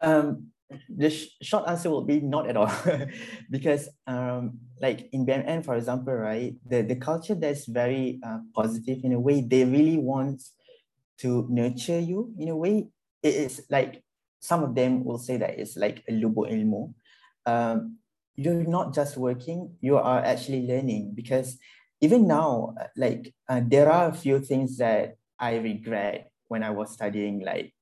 Um, 0.01 0.51
the 0.89 1.10
sh 1.10 1.27
short 1.42 1.68
answer 1.68 1.89
will 1.89 2.04
be 2.04 2.20
not 2.20 2.48
at 2.48 2.58
all 2.58 2.72
because 3.50 3.89
um, 4.06 4.60
like 4.82 5.10
in 5.12 5.25
BNM, 5.25 5.63
for 5.63 5.75
example, 5.75 6.13
right, 6.13 6.56
the, 6.66 6.82
the 6.82 6.96
culture 6.96 7.36
that's 7.36 7.66
very 7.66 8.20
uh, 8.24 8.39
positive 8.54 9.00
in 9.04 9.13
a 9.13 9.20
way, 9.20 9.42
they 9.42 9.63
really 9.66 9.98
want 9.98 10.44
to 11.20 11.48
nurture 11.50 12.00
you 12.00 12.34
in 12.38 12.50
a 12.50 12.56
way. 12.56 12.88
It 13.24 13.36
is 13.36 13.66
like 13.70 14.04
some 14.39 14.63
of 14.63 14.75
them 14.75 15.04
will 15.04 15.18
say 15.18 15.38
that 15.38 15.58
it's 15.58 15.75
like 15.75 16.04
a 16.08 16.12
lubo 16.12 16.46
ilmu. 16.51 16.94
Um, 17.46 17.98
you're 18.36 18.68
not 18.68 18.94
just 18.94 19.18
working, 19.18 19.75
you 19.82 19.98
are 19.98 20.24
actually 20.24 20.68
learning 20.68 21.13
because 21.16 21.58
even 22.01 22.27
now, 22.27 22.75
like 22.96 23.34
uh, 23.50 23.62
there 23.66 23.92
are 23.92 24.10
a 24.10 24.13
few 24.13 24.39
things 24.39 24.77
that 24.77 25.16
I 25.39 25.58
regret 25.58 26.32
when 26.48 26.63
I 26.63 26.70
was 26.70 26.94
studying, 26.94 27.44
like 27.44 27.74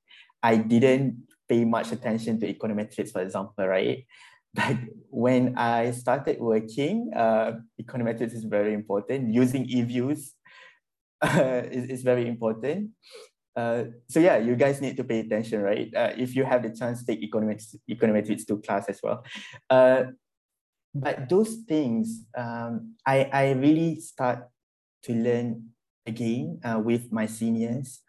I 0.41 0.57
didn't 0.57 1.27
pay 1.47 1.65
much 1.65 1.91
attention 1.91 2.39
to 2.39 2.51
econometrics, 2.51 3.11
for 3.11 3.21
example, 3.21 3.67
right? 3.67 4.05
But 4.55 4.77
when 5.09 5.57
I 5.57 5.91
started 5.91 6.39
working, 6.39 7.11
uh, 7.13 7.59
econometrics 7.75 8.31
is 8.31 8.45
very 8.45 8.73
important. 8.73 9.33
Using 9.33 9.67
eViews 9.67 10.31
uh, 11.21 11.63
is, 11.69 11.89
is 11.89 12.03
very 12.03 12.25
important. 12.25 12.91
Uh, 13.55 13.83
so 14.07 14.19
yeah, 14.19 14.37
you 14.37 14.55
guys 14.55 14.79
need 14.79 14.95
to 14.95 15.03
pay 15.03 15.19
attention, 15.19 15.61
right? 15.61 15.93
Uh, 15.93 16.11
if 16.17 16.35
you 16.35 16.45
have 16.45 16.63
the 16.63 16.69
chance, 16.69 17.03
take 17.03 17.21
econometrics, 17.21 17.75
econometrics 17.89 18.45
to 18.47 18.57
class 18.61 18.87
as 18.87 18.99
well. 19.03 19.23
Uh, 19.69 20.03
but 20.95 21.27
those 21.27 21.55
things, 21.67 22.23
um, 22.37 22.95
I, 23.05 23.29
I 23.31 23.51
really 23.51 23.99
start 23.99 24.47
to 25.03 25.13
learn 25.13 25.69
again 26.05 26.59
uh, 26.63 26.79
with 26.79 27.11
my 27.11 27.25
seniors. 27.25 28.01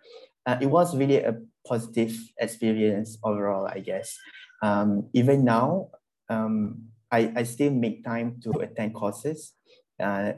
Uh, 0.46 0.56
it 0.60 0.66
was 0.66 0.96
really 0.96 1.18
a 1.18 1.34
positive 1.66 2.16
experience 2.38 3.18
overall, 3.24 3.66
I 3.66 3.80
guess. 3.80 4.16
Um, 4.62 5.08
even 5.12 5.44
now, 5.44 5.90
um, 6.28 6.84
I, 7.10 7.32
I 7.34 7.42
still 7.42 7.72
make 7.72 8.04
time 8.04 8.40
to 8.44 8.50
attend 8.60 8.94
courses 8.94 9.54
uh, 10.00 10.32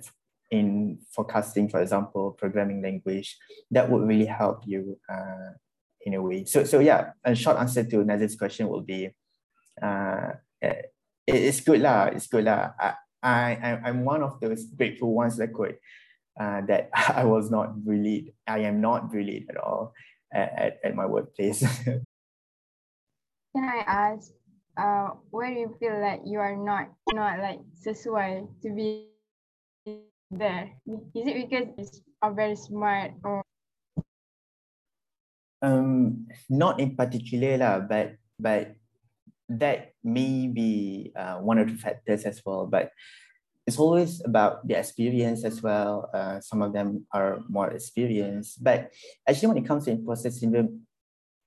in 0.51 0.99
forecasting, 1.13 1.69
for 1.69 1.83
example, 1.83 2.33
programming 2.33 2.83
language. 2.83 3.37
That 3.71 3.91
would 3.91 4.09
really 4.09 4.27
help 4.27 4.63
you 4.65 4.99
uh, 5.07 5.53
in 6.01 6.15
a 6.15 6.23
way. 6.23 6.47
So, 6.47 6.65
so 6.65 6.81
yeah, 6.81 7.11
a 7.25 7.35
short 7.35 7.59
answer 7.59 7.85
to 7.85 8.05
Nazir's 8.05 8.37
question 8.37 8.69
will 8.69 8.81
be, 8.81 9.11
uh, 9.83 10.33
it's 11.29 11.61
good 11.61 11.81
lah. 11.85 12.09
It's 12.09 12.27
good 12.27 12.45
lah. 12.45 12.73
I, 12.81 12.97
I, 13.23 13.81
I'm 13.85 14.05
one 14.05 14.23
of 14.23 14.41
those 14.41 14.65
grateful 14.73 15.13
ones 15.13 15.37
that 15.37 15.53
could, 15.53 15.77
uh, 16.41 16.63
that 16.67 16.89
I 16.95 17.25
was 17.25 17.51
not 17.51 17.85
bullied. 17.85 18.33
I 18.47 18.61
am 18.65 18.81
not 18.81 19.13
bullied 19.13 19.47
at 19.51 19.57
all 19.57 19.93
at, 20.33 20.81
at 20.85 20.95
my 20.95 21.07
workplace. 21.07 21.61
Can 23.57 23.65
I 23.65 23.83
ask, 23.87 24.33
uh, 24.77 25.09
where 25.31 25.53
do 25.53 25.61
you 25.61 25.77
feel 25.81 26.01
like 26.01 26.23
you 26.25 26.39
are 26.39 26.57
not 26.57 26.89
not 27.13 27.41
like 27.41 27.61
sesuai 27.85 28.47
to 28.63 28.69
be 28.71 29.09
there? 30.31 30.71
Is 30.87 31.27
it 31.27 31.49
because 31.49 32.01
you 32.07 32.13
are 32.23 32.33
very 32.33 32.57
smart 32.57 33.13
or? 33.25 33.43
Um, 35.61 36.29
not 36.47 36.79
in 36.79 36.95
particular 36.95 37.59
lah, 37.59 37.83
but 37.83 38.15
but 38.39 38.78
that 39.49 39.93
may 40.05 40.47
be 40.47 41.13
uh, 41.17 41.37
one 41.39 41.59
of 41.59 41.69
the 41.69 41.77
factors 41.77 42.25
as 42.25 42.43
well. 42.45 42.67
But 42.67 42.93
it's 43.67 43.79
always 43.79 44.23
about 44.25 44.67
the 44.67 44.79
experience 44.79 45.45
as 45.45 45.63
well. 45.63 46.09
Uh, 46.13 46.41
some 46.41 46.63
of 46.63 46.73
them 46.73 47.07
are 47.13 47.41
more 47.49 47.71
experienced, 47.71 48.65
but 48.65 48.93
actually 49.29 49.49
when 49.49 49.59
it 49.59 49.67
comes 49.67 49.85
to 49.85 49.91
imposter 49.91 50.31
syndrome, 50.31 50.83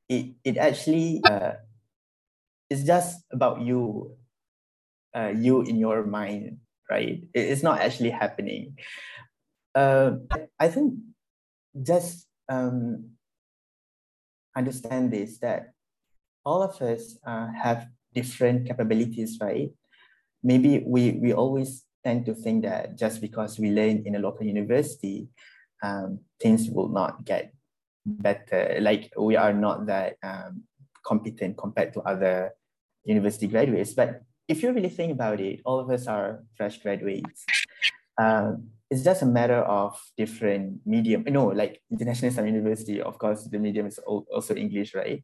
it, 0.07 0.35
it 0.43 0.57
actually, 0.57 1.21
uh, 1.25 1.53
it's 2.69 2.83
just 2.83 3.25
about 3.31 3.61
you, 3.61 4.15
uh, 5.15 5.33
you 5.35 5.61
in 5.61 5.77
your 5.77 6.05
mind, 6.05 6.57
right? 6.89 7.23
It, 7.33 7.39
it's 7.49 7.63
not 7.63 7.81
actually 7.81 8.11
happening. 8.11 8.77
Uh, 9.73 10.17
I 10.59 10.67
think 10.67 10.95
just 11.81 12.27
um, 12.49 13.11
understand 14.55 15.11
this, 15.11 15.39
that 15.39 15.73
all 16.45 16.63
of 16.63 16.81
us 16.81 17.17
uh, 17.25 17.47
have 17.51 17.87
different 18.13 18.67
capabilities, 18.67 19.37
right? 19.41 19.69
Maybe 20.43 20.83
we, 20.85 21.11
we 21.21 21.33
always 21.33 21.83
tend 22.03 22.25
to 22.25 22.33
think 22.33 22.63
that 22.63 22.97
just 22.97 23.21
because 23.21 23.59
we 23.59 23.71
learn 23.71 24.03
in 24.05 24.15
a 24.15 24.19
local 24.19 24.45
university, 24.45 25.27
um, 25.83 26.19
things 26.41 26.69
will 26.69 26.89
not 26.89 27.25
get 27.25 27.53
better. 28.05 28.77
Like 28.81 29.11
we 29.17 29.35
are 29.35 29.53
not 29.53 29.85
that 29.87 30.15
um, 30.23 30.63
competent 31.05 31.57
compared 31.57 31.93
to 31.93 32.01
other 32.01 32.51
university 33.05 33.47
graduates. 33.47 33.93
But 33.93 34.21
if 34.47 34.63
you 34.63 34.71
really 34.73 34.89
think 34.89 35.11
about 35.11 35.39
it, 35.39 35.61
all 35.65 35.79
of 35.79 35.89
us 35.89 36.07
are 36.07 36.43
fresh 36.55 36.81
graduates. 36.81 37.45
Um, 38.17 38.69
it's 38.89 39.03
just 39.03 39.21
a 39.21 39.25
matter 39.25 39.61
of 39.63 39.97
different 40.17 40.81
medium. 40.85 41.23
Know, 41.23 41.47
like 41.47 41.81
International 41.89 42.45
University, 42.45 43.01
of 43.01 43.17
course, 43.17 43.45
the 43.45 43.57
medium 43.57 43.87
is 43.87 43.99
also 43.99 44.53
English, 44.53 44.93
right? 44.93 45.23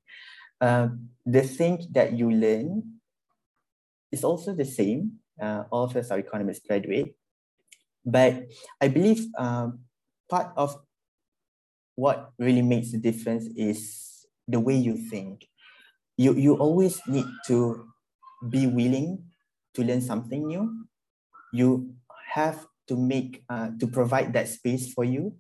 Um, 0.60 1.10
the 1.26 1.44
thing 1.44 1.86
that 1.92 2.14
you 2.14 2.32
learn 2.32 2.84
is 4.12 4.24
also 4.24 4.54
the 4.54 4.66
same 4.66 5.20
uh, 5.42 5.64
all 5.72 5.84
of 5.84 5.96
us 5.96 6.12
are 6.12 6.20
economists 6.20 6.66
graduate. 6.66 7.16
But 8.06 8.48
I 8.82 8.88
believe 8.88 9.28
um, 9.38 9.80
part 10.30 10.54
of 10.56 10.76
what 11.96 12.32
really 12.40 12.62
makes 12.62 12.92
the 12.92 12.98
difference 12.98 13.46
is 13.56 14.26
the 14.48 14.60
way 14.60 14.76
you 14.76 14.98
think. 14.98 15.48
You, 16.18 16.34
you 16.34 16.56
always 16.56 17.02
need 17.08 17.26
to 17.48 17.86
be 18.50 18.68
willing 18.68 19.24
to 19.74 19.84
learn 19.84 20.02
something 20.02 20.48
new. 20.48 20.86
You 21.54 21.94
have 22.32 22.66
to 22.88 22.96
make, 22.96 23.44
uh, 23.50 23.72
to 23.80 23.88
provide 23.88 24.34
that 24.34 24.48
space 24.48 24.94
for 24.94 25.04
you 25.04 25.36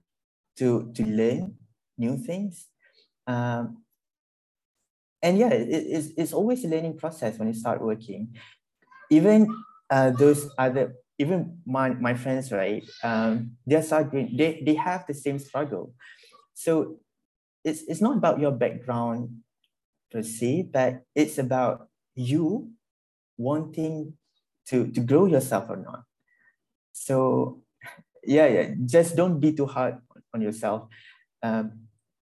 to, 0.57 0.91
to 0.93 1.05
learn 1.05 1.55
new 1.97 2.17
things. 2.17 2.67
Um, 3.25 3.83
and 5.21 5.37
yeah, 5.37 5.49
it, 5.49 5.67
it's, 5.69 6.07
it's 6.17 6.33
always 6.33 6.63
a 6.63 6.67
learning 6.67 6.97
process 6.97 7.37
when 7.37 7.47
you 7.47 7.53
start 7.53 7.81
working. 7.81 8.35
Even 9.09 9.47
uh, 9.89 10.11
those 10.11 10.49
other 10.57 10.95
even 11.19 11.57
my, 11.65 11.89
my 11.89 12.13
friends 12.13 12.51
right 12.51 12.87
um, 13.03 13.57
they're 13.65 13.81
struggling 13.81 14.35
they, 14.37 14.61
they 14.63 14.75
have 14.75 15.05
the 15.07 15.13
same 15.13 15.39
struggle. 15.39 15.93
So 16.53 16.99
it's, 17.63 17.81
it's 17.87 18.01
not 18.01 18.17
about 18.17 18.39
your 18.39 18.51
background 18.51 19.29
per 20.11 20.21
se 20.21 20.69
but 20.71 21.03
it's 21.15 21.37
about 21.37 21.87
you 22.15 22.69
wanting 23.37 24.13
to, 24.67 24.87
to 24.91 24.99
grow 24.99 25.25
yourself 25.25 25.69
or 25.69 25.77
not. 25.77 26.03
So 26.93 27.63
yeah 28.23 28.47
yeah 28.47 28.69
just 28.85 29.15
don't 29.15 29.39
be 29.39 29.53
too 29.53 29.65
hard 29.65 29.97
on 30.33 30.41
yourself. 30.41 30.87
Um, 31.41 31.86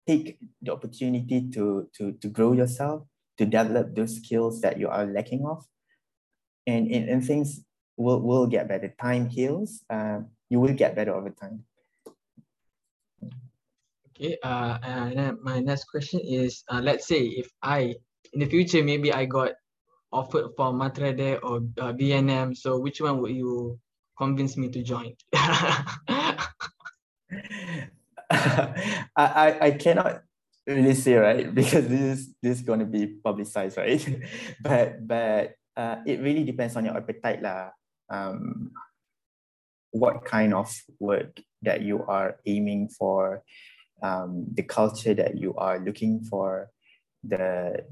take 0.08 0.38
the 0.62 0.72
opportunity 0.72 1.50
to, 1.50 1.90
to, 1.98 2.14
to 2.14 2.28
grow 2.30 2.54
yourself 2.54 3.04
to 3.38 3.46
develop 3.46 3.96
those 3.96 4.18
skills 4.18 4.62
that 4.62 4.80
you 4.80 4.88
are 4.88 5.06
lacking 5.06 5.46
of 5.46 5.66
and, 6.68 6.92
and, 6.92 7.10
and 7.10 7.26
things 7.26 7.62
will, 7.98 8.22
will 8.22 8.48
get 8.48 8.68
better. 8.68 8.94
Time 9.00 9.28
heals. 9.28 9.84
Uh, 9.90 10.20
you 10.50 10.60
will 10.60 10.74
get 10.74 10.96
better 10.96 11.16
over 11.16 11.30
time. 11.30 11.64
Okay, 14.10 14.38
uh, 14.44 14.78
and 14.82 15.38
my 15.42 15.60
next 15.60 15.86
question 15.86 16.22
is, 16.24 16.64
uh, 16.70 16.80
let's 16.82 17.08
say 17.08 17.20
if 17.20 17.50
I, 17.62 17.96
in 18.34 18.40
the 18.40 18.46
future, 18.46 18.84
maybe 18.84 19.12
I 19.12 19.26
got 19.26 19.54
offered 20.12 20.52
for 20.56 20.72
Matrade 20.72 21.40
or 21.44 21.58
uh, 21.80 21.92
BNM, 21.92 22.56
so 22.56 22.80
which 22.80 23.02
one 23.02 23.20
would 23.20 23.36
you 23.36 23.78
convince 24.18 24.56
me 24.56 24.70
to 24.70 24.82
join? 24.82 25.16
I, 29.15 29.58
I, 29.62 29.72
cannot 29.72 30.22
really 30.67 30.94
say, 30.96 31.15
right? 31.15 31.53
Because 31.55 31.88
this 31.88 32.01
is, 32.01 32.34
this 32.41 32.58
is 32.60 32.63
going 32.63 32.79
to 32.79 32.86
be 32.86 33.08
publicized, 33.08 33.77
right? 33.77 34.01
but, 34.62 35.08
but 35.08 35.55
uh, 35.77 35.98
it 36.05 36.22
really 36.22 36.44
depends 36.44 36.75
on 36.75 36.86
your 36.86 36.98
appetite 36.98 37.41
lah. 37.41 37.70
Um, 38.10 38.72
what 39.91 40.25
kind 40.25 40.53
of 40.53 40.74
work 41.00 41.39
that 41.62 41.82
you 41.82 42.03
are 42.08 42.38
aiming 42.46 42.89
for, 42.89 43.44
um, 44.01 44.46
the 44.53 44.63
culture 44.63 45.13
that 45.13 45.38
you 45.38 45.53
are 45.55 45.79
looking 45.79 46.22
for, 46.24 46.70
the 47.24 47.84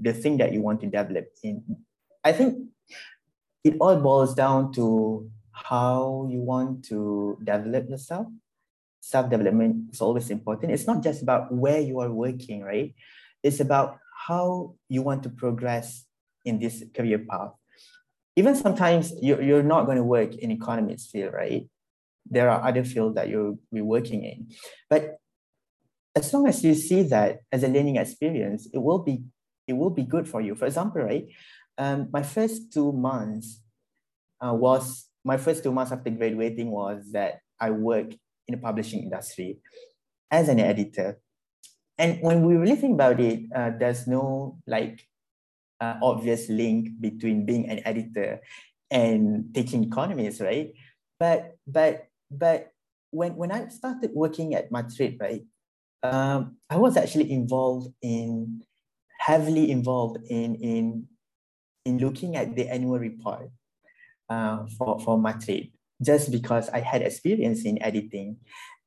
the 0.00 0.12
thing 0.12 0.38
that 0.38 0.52
you 0.52 0.62
want 0.62 0.80
to 0.80 0.86
develop 0.86 1.26
in. 1.42 1.62
I 2.22 2.32
think 2.32 2.70
it 3.64 3.76
all 3.80 3.96
boils 3.96 4.34
down 4.34 4.72
to 4.72 5.28
how 5.50 6.28
you 6.30 6.40
want 6.40 6.84
to 6.86 7.38
develop 7.42 7.88
yourself. 7.88 8.26
Self-development 9.04 9.92
is 9.92 10.00
always 10.00 10.30
important. 10.30 10.72
It's 10.72 10.86
not 10.86 11.02
just 11.02 11.20
about 11.22 11.52
where 11.52 11.80
you 11.80 12.00
are 12.00 12.10
working, 12.10 12.62
right? 12.62 12.94
It's 13.42 13.60
about 13.60 13.98
how 14.26 14.76
you 14.88 15.02
want 15.02 15.22
to 15.24 15.28
progress 15.28 16.06
in 16.44 16.58
this 16.58 16.82
career 16.96 17.18
path. 17.18 17.52
Even 18.34 18.56
sometimes 18.56 19.12
you're, 19.20 19.42
you're 19.42 19.62
not 19.62 19.84
going 19.84 19.98
to 19.98 20.04
work 20.04 20.34
in 20.36 20.50
economics 20.50 21.06
field, 21.06 21.34
right? 21.34 21.68
There 22.24 22.48
are 22.48 22.66
other 22.66 22.82
fields 22.82 23.14
that 23.16 23.28
you'll 23.28 23.58
be 23.70 23.82
working 23.82 24.24
in. 24.24 24.48
But 24.88 25.18
as 26.16 26.32
long 26.32 26.48
as 26.48 26.64
you 26.64 26.74
see 26.74 27.02
that 27.02 27.40
as 27.52 27.62
a 27.62 27.68
learning 27.68 27.96
experience, 27.96 28.68
it 28.72 28.78
will 28.78 29.00
be 29.00 29.22
it 29.66 29.74
will 29.74 29.90
be 29.90 30.02
good 30.02 30.28
for 30.28 30.40
you. 30.40 30.54
For 30.54 30.66
example, 30.66 31.02
right, 31.02 31.26
um, 31.76 32.08
my 32.12 32.22
first 32.22 32.72
two 32.72 32.92
months 32.92 33.60
uh, 34.40 34.54
was 34.54 35.08
my 35.24 35.36
first 35.36 35.62
two 35.62 35.72
months 35.72 35.92
after 35.92 36.10
graduating 36.10 36.70
was 36.70 37.12
that 37.12 37.40
I 37.60 37.70
worked 37.70 38.16
in 38.48 38.54
the 38.54 38.60
publishing 38.60 39.02
industry 39.02 39.58
as 40.30 40.48
an 40.48 40.60
editor. 40.60 41.20
And 41.98 42.18
when 42.20 42.42
we 42.42 42.56
really 42.56 42.76
think 42.76 42.94
about 42.94 43.20
it, 43.20 43.46
uh, 43.54 43.70
there's 43.78 44.06
no 44.06 44.58
like 44.66 45.06
uh, 45.80 45.94
obvious 46.02 46.48
link 46.48 47.00
between 47.00 47.46
being 47.46 47.68
an 47.68 47.80
editor 47.84 48.40
and 48.90 49.54
teaching 49.54 49.84
economics, 49.84 50.40
right? 50.40 50.72
But 51.18 51.56
but 51.66 52.08
but 52.30 52.72
when 53.10 53.36
when 53.36 53.52
I 53.52 53.68
started 53.68 54.10
working 54.12 54.54
at 54.54 54.70
Matrade, 54.70 55.20
right, 55.20 55.44
um, 56.02 56.56
I 56.68 56.76
was 56.76 56.96
actually 56.96 57.30
involved 57.30 57.94
in 58.02 58.62
heavily 59.20 59.70
involved 59.70 60.18
in 60.28 60.56
in 60.56 61.06
in 61.84 61.98
looking 61.98 62.34
at 62.36 62.56
the 62.56 62.68
annual 62.68 62.98
report 62.98 63.50
uh, 64.28 64.66
for 64.76 64.98
for 64.98 65.16
Matrade 65.16 65.73
just 66.04 66.30
because 66.30 66.68
I 66.70 66.80
had 66.80 67.02
experience 67.02 67.64
in 67.64 67.82
editing. 67.82 68.36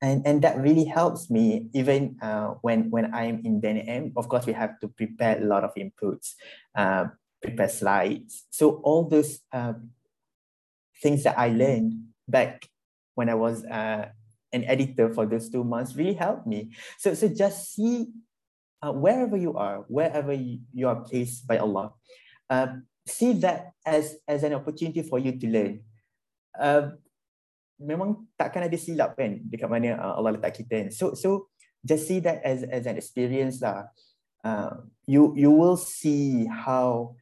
And, 0.02 0.26
and 0.28 0.42
that 0.44 0.58
really 0.58 0.86
helps 0.86 1.30
me 1.30 1.68
even 1.74 2.18
uh, 2.22 2.54
when, 2.62 2.92
when 2.92 3.14
I'm 3.14 3.42
in 3.44 3.60
BNM. 3.60 4.14
Of 4.16 4.30
course, 4.30 4.46
we 4.46 4.54
have 4.54 4.80
to 4.82 4.88
prepare 4.88 5.42
a 5.42 5.46
lot 5.46 5.64
of 5.64 5.74
inputs, 5.74 6.34
uh, 6.76 7.06
prepare 7.42 7.70
slides. 7.70 8.46
So 8.52 8.80
all 8.84 9.10
those 9.10 9.40
uh, 9.52 9.74
things 11.02 11.24
that 11.24 11.38
I 11.38 11.50
learned 11.50 11.94
back 12.28 12.70
when 13.16 13.30
I 13.30 13.34
was 13.34 13.66
uh, 13.66 14.10
an 14.54 14.64
editor 14.66 15.12
for 15.14 15.26
those 15.26 15.50
two 15.50 15.64
months 15.64 15.96
really 15.96 16.14
helped 16.14 16.46
me. 16.46 16.70
So, 17.00 17.16
so 17.16 17.28
just 17.28 17.74
see 17.74 18.08
uh, 18.82 18.92
wherever 18.92 19.36
you 19.36 19.56
are, 19.56 19.86
wherever 19.88 20.34
you, 20.34 20.60
you 20.74 20.88
are 20.88 21.02
placed 21.02 21.48
by 21.48 21.58
Allah, 21.58 21.94
uh, 22.50 22.68
see 23.08 23.34
that 23.34 23.72
as, 23.86 24.18
as 24.28 24.44
an 24.44 24.54
opportunity 24.54 25.02
for 25.02 25.18
you 25.20 25.38
to 25.40 25.48
learn. 25.48 25.82
Uh, 26.58 26.92
memang 27.78 28.26
takkan 28.38 28.66
ada 28.66 28.78
silap 28.78 29.14
kan 29.14 29.38
dekat 29.46 29.70
mana 29.70 29.98
uh, 29.98 30.18
Allah 30.18 30.38
letak 30.38 30.58
kita. 30.58 30.90
So 30.90 31.14
so 31.14 31.50
just 31.86 32.10
see 32.10 32.20
that 32.26 32.42
as 32.42 32.66
as 32.66 32.90
an 32.90 32.98
experience 32.98 33.62
lah. 33.62 33.90
Uh, 34.46 34.86
you 35.10 35.34
you 35.34 35.50
will 35.50 35.78
see 35.78 36.46
how 36.46 37.18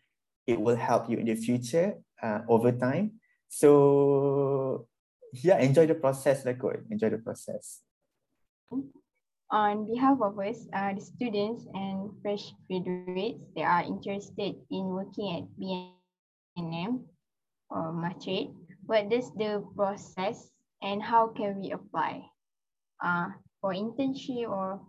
it 0.47 0.59
will 0.59 0.77
help 0.77 1.07
you 1.09 1.17
in 1.17 1.27
the 1.27 1.35
future 1.35 1.99
uh, 2.21 2.43
over 2.47 2.71
time. 2.71 3.19
So 3.47 4.87
yeah, 5.31 5.59
enjoy 5.59 5.87
the 5.87 5.97
process 5.97 6.43
lah 6.47 6.55
kot. 6.55 6.87
Enjoy 6.91 7.11
the 7.11 7.19
process. 7.19 7.83
On 9.53 9.85
behalf 9.85 10.17
of 10.25 10.33
us, 10.41 10.65
uh, 10.73 10.97
the 10.97 11.03
students 11.03 11.69
and 11.77 12.09
fresh 12.25 12.49
graduates 12.65 13.45
that 13.53 13.67
are 13.69 13.85
interested 13.85 14.57
in 14.73 14.83
working 14.89 15.37
at 15.37 15.43
BNM 15.53 17.05
or 17.69 17.93
Matrade, 17.93 18.57
what 18.85 19.11
is 19.11 19.31
the 19.33 19.65
process 19.75 20.49
and 20.81 21.01
how 21.01 21.27
can 21.33 21.59
we 21.59 21.71
apply 21.71 22.21
uh, 23.03 23.33
for 23.61 23.73
internship 23.73 24.49
or 24.49 24.81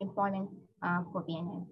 employment 0.00 0.50
uh, 0.84 1.02
for 1.12 1.24
BNM? 1.24 1.66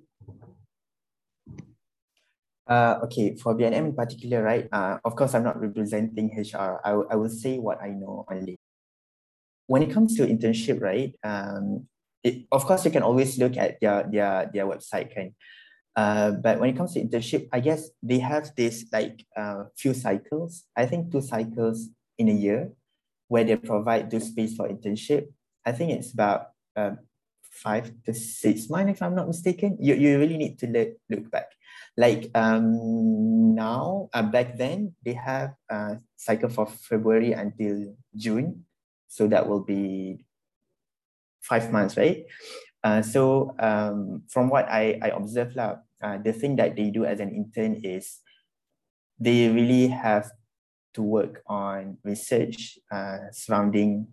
Uh, 2.67 2.99
okay, 3.05 3.37
for 3.37 3.55
BNM 3.55 3.93
in 3.93 3.95
particular, 3.95 4.43
right? 4.43 4.67
Uh, 4.73 4.99
of 5.05 5.15
course, 5.15 5.35
I'm 5.35 5.45
not 5.45 5.61
representing 5.61 6.35
HR. 6.35 6.81
I, 6.85 6.91
I 6.91 7.15
will 7.15 7.31
say 7.31 7.59
what 7.59 7.81
I 7.81 7.91
know 7.91 8.27
only. 8.31 8.59
When 9.69 9.83
it 9.83 9.93
comes 9.93 10.17
to 10.17 10.27
internship, 10.27 10.81
right? 10.81 11.15
Um, 11.23 11.87
it, 12.25 12.47
of 12.51 12.65
course, 12.65 12.85
you 12.85 12.91
can 12.91 13.03
always 13.03 13.39
look 13.39 13.57
at 13.57 13.79
their 13.81 14.09
their 14.11 14.51
their 14.53 14.67
website, 14.67 15.15
can. 15.15 15.35
Uh, 15.97 16.31
but 16.33 16.61
when 16.61 16.69
it 16.69 16.77
comes 16.77 16.93
to 16.93 17.01
internship, 17.01 17.49
I 17.53 17.61
guess 17.61 17.89
they 18.03 18.19
have 18.19 18.53
this 18.55 18.85
like 18.93 19.25
uh, 19.35 19.65
few 19.77 19.95
cycles. 19.95 20.65
I 20.77 20.85
think 20.85 21.11
two 21.11 21.23
cycles 21.23 21.89
in 22.19 22.29
a 22.29 22.33
year, 22.33 22.73
where 23.29 23.45
they 23.45 23.57
provide 23.57 24.11
this 24.11 24.29
space 24.29 24.55
for 24.55 24.69
internship. 24.69 25.33
I 25.65 25.73
think 25.73 25.93
it's 25.93 26.13
about 26.13 26.53
uh, 26.77 27.01
five 27.41 27.91
to 28.05 28.13
six 28.13 28.69
months, 28.69 28.93
if 28.93 29.03
I'm 29.03 29.15
not 29.17 29.27
mistaken. 29.27 29.79
You, 29.81 29.95
you 29.95 30.19
really 30.19 30.37
need 30.37 30.59
to 30.61 30.67
look, 30.67 30.89
look 31.09 31.31
back. 31.31 31.49
Like 31.97 32.31
um, 32.35 33.55
now, 33.55 34.11
uh, 34.13 34.23
back 34.23 34.59
then, 34.59 34.95
they 35.03 35.15
have 35.15 35.55
a 35.71 35.97
cycle 36.15 36.51
for 36.51 36.67
February 36.67 37.33
until 37.33 37.97
June. 38.15 38.65
So 39.09 39.27
that 39.29 39.49
will 39.49 39.65
be 39.65 40.27
five 41.41 41.73
months, 41.73 41.97
right? 41.97 42.27
Uh, 42.87 43.03
so 43.03 43.53
um, 43.59 44.23
from 44.29 44.49
what 44.49 44.71
I, 44.71 44.97
I 45.03 45.09
observed, 45.09 45.59
uh, 45.59 45.75
the 46.23 46.33
thing 46.33 46.55
that 46.55 46.77
they 46.77 46.91
do 46.91 47.05
as 47.05 47.19
an 47.19 47.35
intern 47.35 47.81
is 47.83 48.21
they 49.19 49.49
really 49.49 49.89
have 49.89 50.31
to 50.95 51.03
work 51.03 51.43
on 51.49 51.99
research 52.05 52.79
uh, 52.93 53.27
surrounding 53.33 54.07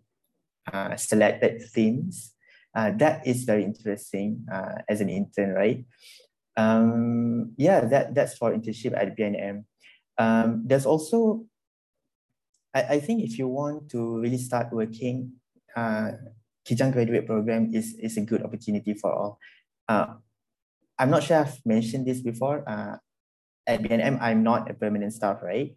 uh, 0.74 0.96
selected 0.96 1.62
themes. 1.70 2.34
Uh, 2.74 2.90
that 2.98 3.28
is 3.28 3.44
very 3.44 3.64
interesting 3.64 4.44
uh, 4.52 4.82
as 4.90 5.02
an 5.02 5.10
intern, 5.10 5.54
right? 5.54 5.86
Um, 6.58 7.54
yeah, 7.58 7.82
that, 7.82 8.16
that's 8.16 8.36
for 8.36 8.58
internship 8.58 8.98
at 8.98 9.16
BNM. 9.16 9.66
Um, 10.18 10.64
there's 10.66 10.88
also, 10.88 11.46
I, 12.74 12.98
I 12.98 13.00
think 13.02 13.22
if 13.22 13.38
you 13.38 13.48
want 13.48 13.92
to 13.92 14.20
really 14.20 14.40
start 14.40 14.74
working, 14.74 15.34
uh, 15.76 16.14
Kijang 16.68 16.92
graduate 16.92 17.26
program 17.26 17.74
is, 17.74 17.96
is 18.00 18.18
a 18.18 18.22
good 18.22 18.44
opportunity 18.44 18.94
for 18.94 19.12
all. 19.12 19.40
Uh, 19.88 20.16
I'm 20.98 21.10
not 21.10 21.24
sure 21.24 21.40
I've 21.40 21.60
mentioned 21.66 22.06
this 22.06 22.22
before. 22.22 22.64
Uh, 22.68 22.98
at 23.68 23.82
BNM, 23.82 24.20
I'm 24.22 24.44
not 24.44 24.70
a 24.70 24.74
permanent 24.74 25.14
staff, 25.14 25.42
right? 25.42 25.76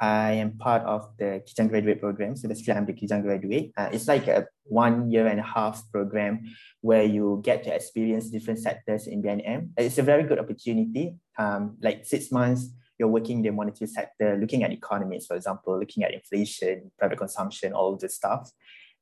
I 0.00 0.32
am 0.32 0.58
part 0.58 0.82
of 0.82 1.08
the 1.18 1.42
Kijang 1.46 1.68
graduate 1.68 2.00
program. 2.00 2.34
So 2.34 2.48
basically, 2.48 2.74
I'm 2.74 2.86
the 2.86 2.92
Kijang 2.92 3.22
graduate. 3.22 3.70
Uh, 3.76 3.88
it's 3.92 4.08
like 4.08 4.26
a 4.26 4.46
one 4.64 5.10
year 5.10 5.28
and 5.28 5.38
a 5.38 5.44
half 5.44 5.80
program 5.92 6.42
where 6.80 7.04
you 7.04 7.40
get 7.44 7.62
to 7.64 7.74
experience 7.74 8.28
different 8.28 8.58
sectors 8.58 9.06
in 9.06 9.22
BNM. 9.22 9.70
It's 9.76 9.98
a 9.98 10.02
very 10.02 10.24
good 10.24 10.40
opportunity. 10.40 11.14
Um, 11.38 11.76
like 11.80 12.04
six 12.04 12.32
months, 12.32 12.68
you're 12.98 13.08
working 13.08 13.38
in 13.38 13.42
the 13.42 13.52
monetary 13.52 13.88
sector, 13.88 14.36
looking 14.40 14.64
at 14.64 14.72
economies, 14.72 15.26
for 15.26 15.36
example, 15.36 15.78
looking 15.78 16.02
at 16.02 16.12
inflation, 16.12 16.90
private 16.98 17.18
consumption, 17.18 17.72
all 17.72 17.96
this 17.96 18.16
stuff. 18.16 18.50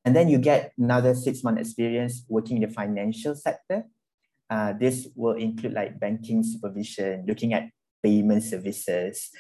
And 0.05 0.17
then 0.17 0.29
you 0.29 0.39
get 0.39 0.73
another 0.79 1.15
six 1.15 1.45
month 1.45 1.59
experience 1.59 2.25
working 2.29 2.63
in 2.63 2.69
the 2.69 2.73
financial 2.73 3.35
sector. 3.35 3.85
Uh, 4.49 4.73
this 4.73 5.07
will 5.15 5.37
include 5.37 5.75
like 5.75 6.01
banking 6.01 6.43
supervision, 6.43 7.25
looking 7.27 7.53
at 7.55 7.71
payment 8.03 8.43
services, 8.43 9.31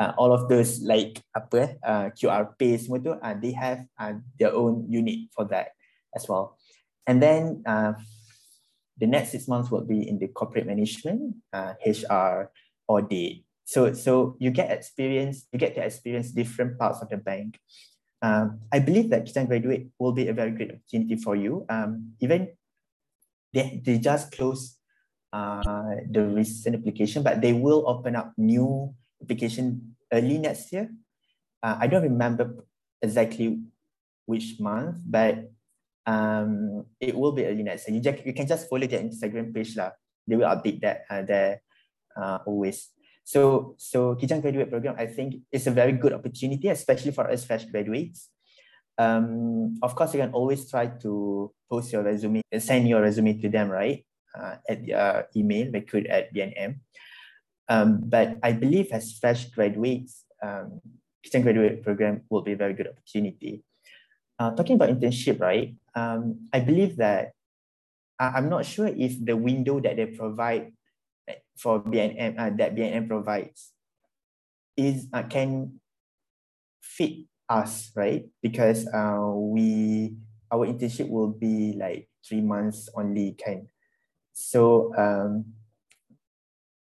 uh, 0.00 0.12
all 0.16 0.32
of 0.32 0.48
those 0.48 0.80
like 0.80 1.20
apa 1.36 1.76
uh, 1.84 2.06
QR 2.16 2.56
pay 2.56 2.80
semua 2.80 2.98
tu, 2.98 3.12
uh, 3.12 3.36
they 3.36 3.52
have 3.52 3.84
uh, 4.00 4.16
their 4.40 4.56
own 4.56 4.88
unit 4.88 5.28
for 5.36 5.44
that 5.44 5.76
as 6.16 6.24
well. 6.24 6.56
And 7.06 7.20
then 7.22 7.62
uh, 7.68 7.94
the 8.96 9.06
next 9.06 9.36
six 9.36 9.46
months 9.46 9.70
will 9.70 9.84
be 9.84 10.08
in 10.08 10.18
the 10.18 10.28
corporate 10.28 10.66
management, 10.66 11.36
uh, 11.52 11.76
HR, 11.84 12.48
audit. 12.88 13.44
So, 13.64 13.92
so 13.92 14.36
you 14.40 14.50
get 14.50 14.72
experience, 14.72 15.46
you 15.52 15.58
get 15.58 15.76
to 15.76 15.84
experience 15.84 16.32
different 16.32 16.78
parts 16.78 17.00
of 17.00 17.08
the 17.08 17.16
bank. 17.16 17.60
Um, 18.22 18.60
I 18.72 18.78
believe 18.78 19.08
that 19.10 19.24
Kijang 19.24 19.48
Graduate 19.48 19.88
will 19.98 20.12
be 20.12 20.28
a 20.28 20.34
very 20.36 20.52
great 20.52 20.70
opportunity 20.70 21.16
for 21.16 21.36
you. 21.36 21.64
Um, 21.68 22.12
even 22.20 22.52
they, 23.52 23.80
they 23.82 23.98
just 23.98 24.30
closed 24.32 24.76
uh, 25.32 25.96
the 26.10 26.24
recent 26.24 26.76
application, 26.76 27.22
but 27.22 27.40
they 27.40 27.52
will 27.52 27.88
open 27.88 28.16
up 28.16 28.32
new 28.36 28.94
application 29.22 29.96
early 30.12 30.38
next 30.38 30.72
year. 30.72 30.90
Uh, 31.62 31.76
I 31.80 31.86
don't 31.86 32.02
remember 32.02 32.64
exactly 33.00 33.60
which 34.26 34.60
month, 34.60 34.96
but 35.04 35.50
um, 36.06 36.84
it 37.00 37.16
will 37.16 37.32
be 37.32 37.46
early 37.46 37.62
next 37.62 37.88
year. 37.88 37.96
You, 37.96 38.02
just, 38.02 38.26
you 38.26 38.32
can 38.32 38.46
just 38.46 38.68
follow 38.68 38.86
their 38.86 39.00
Instagram 39.00 39.54
page. 39.54 39.76
Lah. 39.76 39.90
They 40.26 40.36
will 40.36 40.48
update 40.48 40.80
that 40.82 41.04
uh, 41.08 41.22
there 41.22 41.62
uh, 42.16 42.38
always. 42.46 42.88
So, 43.30 43.78
so 43.78 44.18
Kijang 44.18 44.42
Graduate 44.42 44.66
Program, 44.66 44.98
I 44.98 45.06
think 45.06 45.46
is 45.54 45.70
a 45.70 45.70
very 45.70 45.94
good 45.94 46.10
opportunity, 46.10 46.66
especially 46.66 47.14
for 47.14 47.30
us 47.30 47.46
fresh 47.46 47.62
graduates. 47.62 48.26
Um, 48.98 49.78
of 49.86 49.94
course, 49.94 50.12
you 50.14 50.20
can 50.20 50.34
always 50.34 50.68
try 50.68 50.90
to 51.06 51.54
post 51.70 51.92
your 51.94 52.02
resume, 52.02 52.42
send 52.58 52.88
your 52.88 53.00
resume 53.00 53.38
to 53.38 53.48
them, 53.48 53.70
right? 53.70 54.02
Uh, 54.34 54.56
at 54.68 54.84
their 54.84 55.28
email, 55.36 55.70
recruit 55.70 56.10
at 56.10 56.34
BNM. 56.34 56.82
Um, 57.68 58.02
but 58.02 58.34
I 58.42 58.50
believe 58.50 58.90
as 58.90 59.14
fresh 59.14 59.46
graduates, 59.54 60.26
um, 60.42 60.82
Graduate 61.22 61.84
Program 61.84 62.22
will 62.30 62.42
be 62.42 62.52
a 62.52 62.56
very 62.56 62.74
good 62.74 62.88
opportunity. 62.88 63.62
Uh, 64.40 64.50
talking 64.58 64.74
about 64.74 64.90
internship, 64.90 65.38
right? 65.38 65.76
Um, 65.94 66.50
I 66.52 66.58
believe 66.58 66.96
that 66.96 67.30
I'm 68.18 68.50
not 68.50 68.66
sure 68.66 68.88
if 68.88 69.24
the 69.24 69.36
window 69.36 69.78
that 69.78 69.94
they 69.94 70.06
provide 70.06 70.72
for 71.56 71.80
BNM 71.80 72.38
uh, 72.38 72.50
that 72.56 72.74
BNM 72.74 73.08
provides 73.08 73.72
is 74.76 75.06
uh, 75.12 75.22
can 75.24 75.80
fit 76.80 77.26
us 77.48 77.90
right 77.96 78.24
because 78.42 78.86
uh, 78.88 79.30
we 79.34 80.14
our 80.50 80.66
internship 80.66 81.08
will 81.08 81.30
be 81.30 81.74
like 81.78 82.08
three 82.26 82.40
months 82.40 82.88
only 82.96 83.36
kind. 83.38 83.66
So 84.32 84.94
um, 84.96 85.54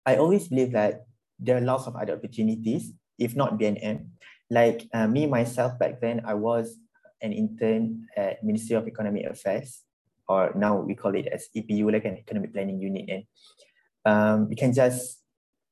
I 0.06 0.16
always 0.16 0.48
believe 0.48 0.72
that 0.74 1.06
there 1.40 1.58
are 1.58 1.62
lots 1.62 1.88
of 1.88 1.96
other 1.96 2.14
opportunities, 2.14 2.94
if 3.18 3.36
not 3.36 3.60
BNM. 3.60 4.08
Like 4.50 4.88
uh, 4.94 5.08
me, 5.08 5.28
myself, 5.28 5.78
back 5.78 6.02
then, 6.02 6.22
I 6.26 6.34
was 6.34 6.78
an 7.22 7.32
intern 7.32 8.08
at 8.18 8.44
Ministry 8.44 8.76
of 8.76 8.88
Economic 8.88 9.26
Affairs, 9.26 9.84
or 10.28 10.52
now 10.56 10.80
we 10.80 10.96
call 10.96 11.16
it 11.16 11.28
as 11.28 11.50
EPU, 11.56 11.92
like 11.92 12.06
an 12.06 12.18
Economic 12.18 12.54
Planning 12.54 12.82
Unit. 12.82 13.06
And 13.10 13.24
um, 14.10 14.48
you 14.50 14.56
can 14.56 14.74
just 14.74 15.22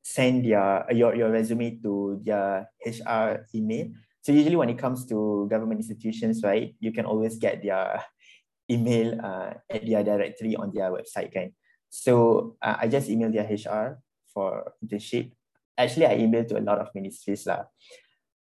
send 0.04 0.46
your, 0.46 0.86
your, 0.92 1.16
your 1.16 1.32
resume 1.32 1.80
to 1.82 2.22
their 2.24 2.70
HR 2.86 3.48
email. 3.56 3.88
So 4.22 4.32
usually 4.32 4.56
when 4.56 4.70
it 4.70 4.78
comes 4.78 5.06
to 5.08 5.48
government 5.50 5.80
institutions, 5.80 6.42
right, 6.44 6.76
you 6.80 6.92
can 6.92 7.06
always 7.06 7.38
get 7.38 7.64
their 7.64 8.04
email 8.72 9.20
uh, 9.24 9.54
at 9.70 9.86
their 9.86 10.04
directory 10.04 10.56
on 10.56 10.72
their 10.74 10.92
website, 10.92 11.34
kind. 11.34 11.52
So 11.90 12.58
uh, 12.62 12.76
I 12.82 12.88
just 12.88 13.10
emailed 13.10 13.34
their 13.34 13.48
HR 13.48 14.00
for 14.34 14.74
internship. 14.84 15.32
Actually, 15.78 16.08
I 16.08 16.18
emailed 16.18 16.50
to 16.50 16.60
a 16.60 16.62
lot 16.62 16.80
of 16.80 16.94
ministries. 16.94 17.46
Lah. 17.46 17.64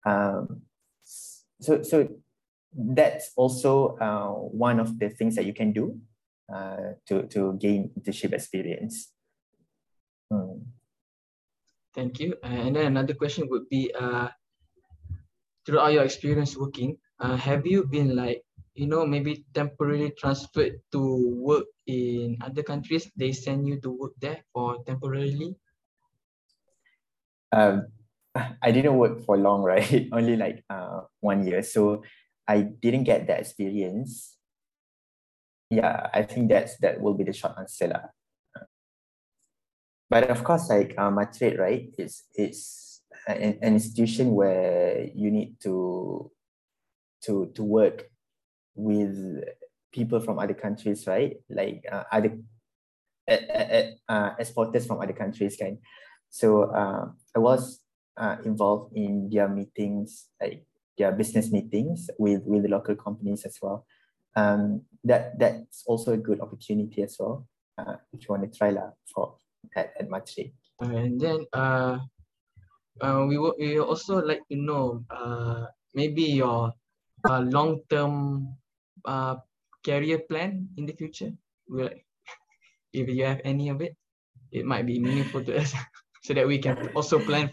Um, 0.06 0.62
so, 1.04 1.82
so 1.82 2.08
that's 2.74 3.32
also 3.36 3.98
uh, 3.98 4.30
one 4.30 4.80
of 4.80 5.00
the 5.00 5.10
things 5.10 5.36
that 5.36 5.46
you 5.46 5.54
can 5.54 5.72
do 5.72 5.98
uh, 6.54 6.94
to, 7.08 7.24
to 7.28 7.54
gain 7.54 7.92
internship 7.98 8.34
experience. 8.34 9.14
Thank 11.98 12.20
you. 12.20 12.38
and 12.44 12.76
then 12.76 12.94
another 12.94 13.18
question 13.18 13.50
would 13.50 13.66
be, 13.70 13.90
uh, 13.90 14.30
throughout 15.66 15.94
your 15.94 16.06
experience 16.06 16.56
working, 16.56 16.98
uh, 17.20 17.36
have 17.36 17.66
you 17.66 17.90
been 17.90 18.16
like, 18.16 18.46
you 18.78 18.86
know, 18.86 19.02
maybe 19.02 19.44
temporarily 19.58 20.13
transferred 20.13 20.78
to 20.94 21.02
work 21.42 21.66
in 21.88 22.38
other 22.46 22.62
countries? 22.62 23.10
They 23.18 23.34
send 23.34 23.66
you 23.68 23.82
to 23.82 23.90
work 23.90 24.13
there 24.22 24.46
for 24.54 24.78
temporarily? 24.86 25.58
Um, 27.52 27.88
I 28.62 28.70
didn't 28.72 29.02
work 29.02 29.26
for 29.26 29.36
long, 29.36 29.63
right? 29.74 30.08
Only 30.13 30.38
like 30.38 30.63
uh, 30.70 31.10
one 31.20 31.48
year. 31.48 31.63
So 31.63 32.04
I 32.48 32.62
didn't 32.62 33.04
get 33.04 33.26
that 33.28 33.42
experience. 33.42 34.38
Yeah, 35.70 36.08
I 36.13 36.22
think 36.24 36.48
that's 36.48 36.78
that 36.80 37.02
will 37.02 37.18
be 37.18 37.26
the 37.26 37.34
short 37.34 37.58
answer. 37.58 37.90
Lah. 37.90 38.13
But 40.10 40.30
of 40.30 40.43
course, 40.43 40.70
like 40.70 40.96
uh, 40.98 41.12
Matrade, 41.12 41.60
right? 41.60 41.89
It's 41.98 42.24
it's 42.36 43.02
an, 43.28 43.60
an 43.62 43.74
institution 43.74 44.34
where 44.34 45.08
you 45.13 45.32
need 45.32 45.60
to 45.63 46.32
to 47.26 47.52
to 47.56 47.63
work 47.63 48.10
with 48.76 49.43
people 49.91 50.20
from 50.20 50.39
other 50.39 50.54
countries, 50.54 51.08
right? 51.08 51.36
Like 51.50 51.84
uh, 51.91 52.04
other 52.12 52.39
uh, 53.28 53.82
uh, 54.08 54.32
exporters 54.39 54.86
from 54.88 55.02
other 55.02 55.13
countries, 55.13 55.58
kind. 55.58 55.78
So 56.30 56.72
uh, 56.72 57.08
I 57.36 57.39
was 57.39 57.84
uh, 58.15 58.38
involved 58.46 58.96
in 58.96 59.30
their 59.30 59.50
meetings, 59.50 60.28
like 60.41 60.65
their 60.98 61.12
business 61.12 61.52
meetings 61.52 62.10
with 62.17 62.43
with 62.46 62.63
the 62.63 62.70
local 62.70 62.96
companies 62.96 63.43
as 63.46 63.58
well. 63.62 63.86
Um, 64.36 64.84
that 65.04 65.39
that's 65.39 65.84
also 65.86 66.13
a 66.13 66.17
good 66.17 66.39
opportunity 66.39 67.04
as 67.04 67.17
well. 67.20 67.48
Uh, 67.78 67.96
if 68.13 68.22
you 68.22 68.28
want 68.30 68.43
to 68.52 68.58
try 68.58 68.70
lah 68.70 68.91
for 69.13 69.36
at, 69.76 69.93
at 70.00 70.10
Matrade. 70.10 70.54
And 70.80 71.20
then 71.20 71.46
uh, 71.54 71.98
uh, 73.02 73.26
we 73.28 73.38
will 73.38 73.56
we 73.58 73.80
also 73.80 74.22
like 74.22 74.46
to 74.50 74.58
know 74.58 75.04
uh, 75.10 75.65
maybe 75.93 76.24
your 76.38 76.74
uh, 77.26 77.41
long 77.41 77.82
term 77.89 78.54
uh, 79.06 79.38
career 79.84 80.20
plan 80.30 80.70
in 80.78 80.86
the 80.86 80.93
future. 80.93 81.32
Will 81.67 81.89
if 82.93 83.10
you 83.10 83.26
have 83.26 83.41
any 83.43 83.70
of 83.70 83.82
it, 83.82 83.98
it 84.52 84.65
might 84.65 84.86
be 84.86 85.00
meaningful 85.00 85.43
to 85.43 85.58
us 85.58 85.74
so 86.24 86.34
that 86.34 86.48
we 86.48 86.58
can 86.60 86.89
also 86.96 87.20
plan 87.20 87.52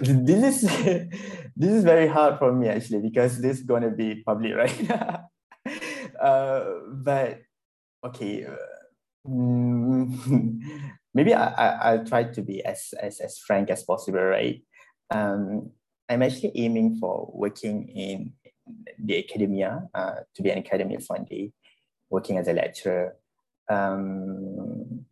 this 0.00 0.62
is 0.62 0.70
this 1.56 1.72
is 1.72 1.84
very 1.84 2.08
hard 2.08 2.38
for 2.38 2.52
me 2.52 2.68
actually 2.68 3.00
because 3.00 3.40
this 3.40 3.58
is 3.58 3.62
gonna 3.64 3.90
be 3.90 4.22
public, 4.22 4.54
right? 4.54 4.90
uh, 6.20 6.64
but 6.92 7.40
okay, 8.04 8.44
uh, 8.44 8.56
mm, 9.28 10.60
maybe 11.14 11.34
I, 11.34 11.48
I 11.48 11.68
I'll 11.90 12.04
try 12.04 12.24
to 12.24 12.42
be 12.42 12.64
as 12.64 12.94
as 13.00 13.20
as 13.20 13.38
frank 13.38 13.70
as 13.70 13.82
possible, 13.82 14.22
right? 14.22 14.62
Um, 15.10 15.70
I'm 16.08 16.22
actually 16.22 16.52
aiming 16.54 16.96
for 17.00 17.30
working 17.34 17.88
in 17.88 18.32
the 18.98 19.18
academia, 19.18 19.88
uh, 19.94 20.26
to 20.34 20.42
be 20.42 20.50
an 20.50 20.58
academic 20.58 21.02
one 21.06 21.24
day, 21.24 21.52
working 22.10 22.38
as 22.38 22.48
a 22.48 22.52
lecturer. 22.52 23.16
Um, 23.68 25.06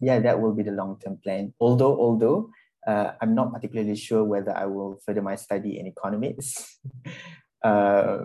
yeah, 0.00 0.18
that 0.20 0.40
will 0.40 0.54
be 0.54 0.62
the 0.62 0.72
long 0.72 0.98
term 0.98 1.18
plan. 1.22 1.54
Although 1.60 1.98
although 1.98 2.50
uh, 2.86 3.12
I'm 3.20 3.34
not 3.34 3.52
particularly 3.52 3.96
sure 3.96 4.24
whether 4.24 4.56
I 4.56 4.66
will 4.66 5.00
further 5.04 5.22
my 5.22 5.36
study 5.36 5.78
in 5.78 5.86
economics. 5.86 6.78
uh, 7.62 8.18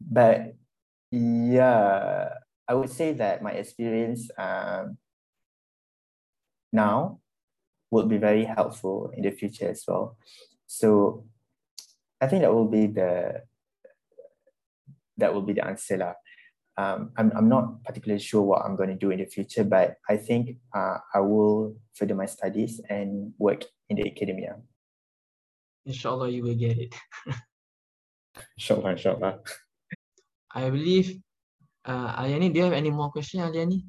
but 0.00 0.54
yeah, 1.10 2.30
I 2.68 2.74
would 2.74 2.90
say 2.90 3.12
that 3.14 3.42
my 3.42 3.52
experience 3.52 4.30
um, 4.38 4.98
now 6.72 7.20
would 7.90 8.08
be 8.08 8.18
very 8.18 8.44
helpful 8.44 9.12
in 9.14 9.22
the 9.22 9.30
future 9.30 9.68
as 9.68 9.84
well. 9.86 10.16
So 10.66 11.24
I 12.20 12.26
think 12.26 12.42
that 12.42 12.52
will 12.52 12.68
be 12.68 12.86
the 12.86 13.42
that 15.18 15.32
will 15.32 15.42
be 15.42 15.54
the 15.54 15.66
answer. 15.66 15.96
Lah 15.96 16.14
um, 16.78 17.10
I'm, 17.16 17.32
I'm 17.34 17.48
not 17.48 17.82
particularly 17.84 18.22
sure 18.22 18.42
what 18.42 18.62
I'm 18.64 18.76
going 18.76 18.90
to 18.90 18.94
do 18.94 19.10
in 19.10 19.18
the 19.18 19.26
future, 19.26 19.64
but 19.64 19.96
I 20.08 20.16
think 20.16 20.58
uh, 20.74 20.98
I 21.14 21.20
will 21.20 21.76
further 21.94 22.14
my 22.14 22.26
studies 22.26 22.80
and 22.88 23.32
work 23.38 23.64
in 23.88 23.96
the 23.96 24.10
academia. 24.10 24.56
Inshallah, 25.86 26.28
you 26.28 26.42
will 26.42 26.54
get 26.54 26.76
it. 26.78 26.94
inshallah, 28.58 28.90
inshallah. 28.90 29.40
I 30.52 30.68
believe, 30.68 31.20
uh, 31.86 32.22
Aliani, 32.22 32.52
do 32.52 32.58
you 32.58 32.64
have 32.64 32.74
any 32.74 32.90
more 32.90 33.10
questions, 33.10 33.42
Aliani? 33.42 33.82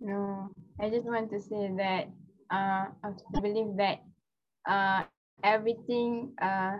No, 0.00 0.50
I 0.80 0.90
just 0.90 1.06
want 1.06 1.30
to 1.30 1.40
say 1.40 1.72
that 1.76 2.06
uh, 2.52 2.86
I 3.02 3.40
believe 3.40 3.76
that 3.76 3.98
uh, 4.68 5.02
everything 5.42 6.32
uh, 6.40 6.78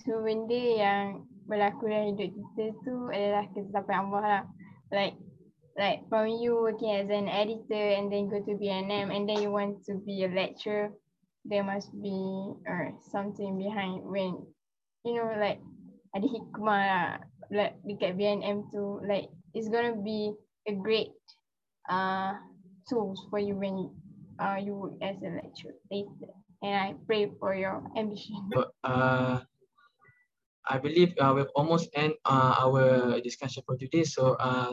semua 0.00 0.24
benda 0.24 0.62
yang 0.80 1.04
berlaku 1.46 1.92
dalam 1.92 2.16
hidup 2.16 2.30
kita 2.32 2.64
tu 2.82 2.94
adalah 3.12 3.44
ketetapan 3.52 3.98
Allah 4.08 4.22
lah. 4.24 4.42
Like 4.88 5.14
like 5.76 6.04
from 6.08 6.28
you 6.28 6.56
working 6.56 6.96
as 6.96 7.08
an 7.12 7.28
editor 7.28 7.96
and 7.96 8.08
then 8.08 8.32
go 8.32 8.40
to 8.40 8.52
BNM 8.56 9.12
and 9.12 9.28
then 9.28 9.40
you 9.40 9.52
want 9.52 9.84
to 9.88 10.00
be 10.00 10.24
a 10.24 10.30
lecturer, 10.32 10.92
there 11.44 11.64
must 11.64 11.92
be 12.00 12.16
or 12.64 12.90
uh, 12.90 12.96
something 13.12 13.60
behind 13.60 14.04
when 14.08 14.40
you 15.04 15.12
know 15.20 15.32
like 15.36 15.60
ada 16.12 16.28
hikmah 16.28 16.80
lah 16.88 17.08
like 17.52 17.76
dekat 17.84 18.16
BNM 18.16 18.72
tu 18.72 19.04
like 19.04 19.28
it's 19.52 19.68
gonna 19.68 19.94
be 19.94 20.32
a 20.64 20.72
great 20.72 21.12
uh 21.92 22.34
tools 22.88 23.28
for 23.28 23.38
you 23.38 23.54
when 23.54 23.92
uh 24.40 24.56
you 24.56 24.74
work 24.74 24.96
as 25.04 25.20
a 25.20 25.30
lecturer 25.36 25.76
later. 25.92 26.32
And 26.62 26.74
I 26.78 26.88
pray 27.06 27.28
for 27.38 27.54
your 27.54 27.84
ambition. 27.94 28.38
Uh, 28.82 29.42
I 30.68 30.78
believe 30.78 31.14
uh, 31.18 31.32
we've 31.34 31.50
almost 31.54 31.90
end 31.94 32.14
uh, 32.24 32.54
our 32.62 33.18
discussion 33.20 33.62
for 33.66 33.76
today. 33.76 34.04
So, 34.04 34.34
uh, 34.38 34.72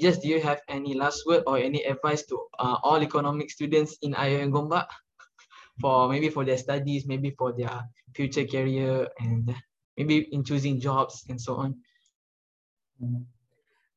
Just, 0.00 0.22
do 0.22 0.28
you 0.28 0.40
have 0.40 0.60
any 0.68 0.94
last 0.94 1.24
word 1.26 1.44
or 1.46 1.58
any 1.58 1.84
advice 1.84 2.24
to 2.32 2.40
uh, 2.58 2.80
all 2.82 3.02
economic 3.02 3.50
students 3.50 3.98
in 4.00 4.14
IIUM 4.14 4.52
Gombak 4.52 4.88
for 5.80 6.08
maybe 6.08 6.30
for 6.30 6.44
their 6.44 6.56
studies, 6.56 7.04
maybe 7.06 7.36
for 7.36 7.52
their 7.52 7.84
future 8.14 8.46
career, 8.48 9.08
and 9.20 9.52
maybe 9.96 10.28
in 10.32 10.42
choosing 10.42 10.80
jobs 10.80 11.24
and 11.28 11.40
so 11.40 11.56
on? 11.56 11.76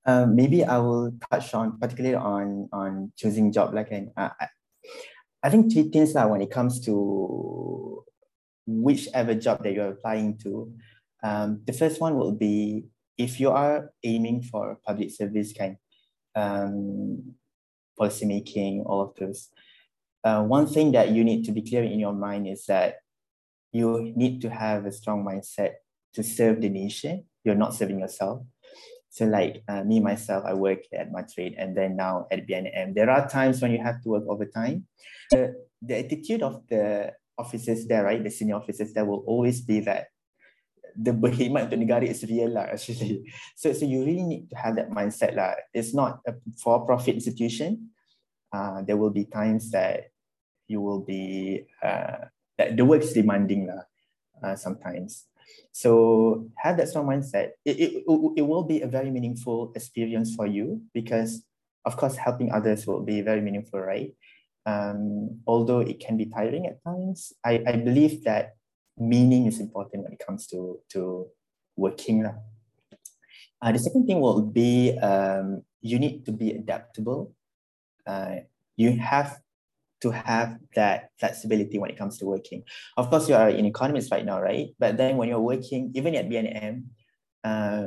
Uh, 0.05 0.25
maybe 0.25 0.63
I 0.63 0.77
will 0.77 1.13
touch 1.29 1.53
on 1.53 1.79
particularly 1.79 2.15
on 2.15 2.69
on 2.71 3.11
choosing 3.15 3.51
job. 3.51 3.73
Like, 3.73 3.91
uh, 4.17 4.29
I, 5.43 5.49
think 5.49 5.71
three 5.71 5.89
things 5.89 6.13
that 6.13 6.29
when 6.29 6.41
it 6.41 6.51
comes 6.51 6.79
to 6.85 8.03
whichever 8.65 9.35
job 9.35 9.63
that 9.63 9.73
you're 9.73 9.89
applying 9.89 10.37
to 10.39 10.73
um, 11.23 11.61
the 11.65 11.73
first 11.73 11.99
one 11.99 12.15
will 12.15 12.31
be 12.31 12.85
if 13.17 13.39
you 13.39 13.51
are 13.51 13.91
aiming 14.03 14.43
for 14.43 14.79
public 14.85 15.11
service 15.11 15.53
kind 15.53 15.77
um, 16.35 17.35
policy 17.97 18.25
making, 18.25 18.83
all 18.85 19.01
of 19.01 19.15
those. 19.15 19.49
Uh, 20.23 20.43
one 20.43 20.67
thing 20.67 20.91
that 20.93 21.11
you 21.11 21.23
need 21.23 21.43
to 21.45 21.51
be 21.51 21.61
clear 21.61 21.83
in 21.83 21.99
your 21.99 22.13
mind 22.13 22.47
is 22.47 22.65
that 22.65 22.95
you 23.71 24.13
need 24.15 24.41
to 24.41 24.49
have 24.49 24.85
a 24.85 24.91
strong 24.91 25.23
mindset 25.23 25.73
to 26.13 26.23
serve 26.23 26.61
the 26.61 26.69
nation. 26.69 27.25
You're 27.43 27.55
not 27.55 27.73
serving 27.73 27.99
yourself. 27.99 28.43
So, 29.09 29.25
like 29.25 29.63
uh, 29.67 29.83
me 29.83 29.99
myself, 29.99 30.45
I 30.45 30.53
work 30.53 30.85
at 30.93 31.11
Matrade 31.11 31.55
and 31.57 31.75
then 31.75 31.97
now 31.97 32.27
at 32.31 32.45
BNM. 32.45 32.93
There 32.93 33.09
are 33.09 33.27
times 33.27 33.61
when 33.61 33.71
you 33.71 33.81
have 33.81 34.01
to 34.03 34.09
work 34.09 34.23
overtime. 34.29 34.85
The, 35.31 35.55
the 35.81 36.05
attitude 36.05 36.43
of 36.43 36.61
the 36.69 37.13
officers 37.37 37.87
there, 37.87 38.03
right, 38.03 38.23
the 38.23 38.29
senior 38.29 38.55
officers 38.55 38.93
there 38.93 39.05
will 39.05 39.23
always 39.25 39.61
be 39.61 39.79
that 39.81 40.07
the 40.99 41.15
berkhidmat 41.15 41.71
untuk 41.71 41.79
negara 41.79 42.03
is 42.03 42.21
real 42.27 42.51
lah 42.51 42.67
actually. 42.67 43.23
So 43.55 43.71
so 43.71 43.87
you 43.87 44.03
really 44.03 44.27
need 44.27 44.43
to 44.51 44.57
have 44.59 44.75
that 44.75 44.91
mindset 44.91 45.37
lah. 45.37 45.55
It's 45.71 45.95
not 45.95 46.19
a 46.27 46.35
for-profit 46.59 47.15
institution. 47.15 47.95
Uh, 48.51 48.81
there 48.83 48.97
will 48.97 49.13
be 49.13 49.29
times 49.29 49.71
that 49.71 50.11
you 50.67 50.81
will 50.81 51.01
be 51.01 51.63
uh, 51.79 52.27
that 52.59 52.75
the 52.75 52.83
work 52.83 53.05
is 53.05 53.15
demanding 53.15 53.71
lah. 53.71 53.87
Uh, 54.39 54.55
sometimes. 54.55 55.28
So 55.71 56.49
have 56.57 56.77
that 56.77 56.89
strong 56.89 57.07
mindset. 57.07 57.51
It, 57.65 57.79
it, 57.79 58.03
it 58.37 58.41
will 58.41 58.63
be 58.63 58.81
a 58.81 58.87
very 58.87 59.11
meaningful 59.11 59.71
experience 59.75 60.35
for 60.35 60.45
you 60.45 60.81
because 60.93 61.43
of 61.85 61.97
course 61.97 62.15
helping 62.15 62.51
others 62.51 62.85
will 62.85 63.03
be 63.03 63.21
very 63.21 63.41
meaningful, 63.41 63.79
right? 63.79 64.13
Um, 64.65 65.41
although 65.47 65.79
it 65.79 65.99
can 65.99 66.17
be 66.17 66.25
tiring 66.25 66.67
at 66.67 66.83
times, 66.83 67.33
I, 67.45 67.63
I 67.65 67.75
believe 67.77 68.23
that 68.25 68.55
meaning 68.97 69.45
is 69.45 69.59
important 69.59 70.03
when 70.03 70.13
it 70.13 70.21
comes 70.25 70.47
to, 70.47 70.79
to 70.89 71.27
working. 71.75 72.25
Uh, 73.61 73.71
the 73.71 73.79
second 73.79 74.05
thing 74.05 74.19
will 74.19 74.41
be 74.41 74.97
um, 74.99 75.63
you 75.81 75.97
need 75.99 76.25
to 76.25 76.31
be 76.31 76.51
adaptable. 76.51 77.33
Uh, 78.05 78.37
you 78.75 78.97
have 78.97 79.39
to 80.01 80.11
have 80.11 80.57
that 80.75 81.11
flexibility 81.19 81.77
when 81.77 81.89
it 81.89 81.97
comes 81.97 82.17
to 82.17 82.25
working. 82.25 82.63
Of 82.97 83.09
course, 83.09 83.27
you 83.27 83.35
are 83.35 83.49
in 83.49 83.65
economics 83.65 84.11
right 84.11 84.25
now, 84.25 84.41
right? 84.41 84.69
But 84.79 84.97
then 84.97 85.17
when 85.17 85.29
you're 85.29 85.39
working, 85.39 85.91
even 85.95 86.15
at 86.15 86.29
BNM, 86.29 86.83
uh, 87.43 87.85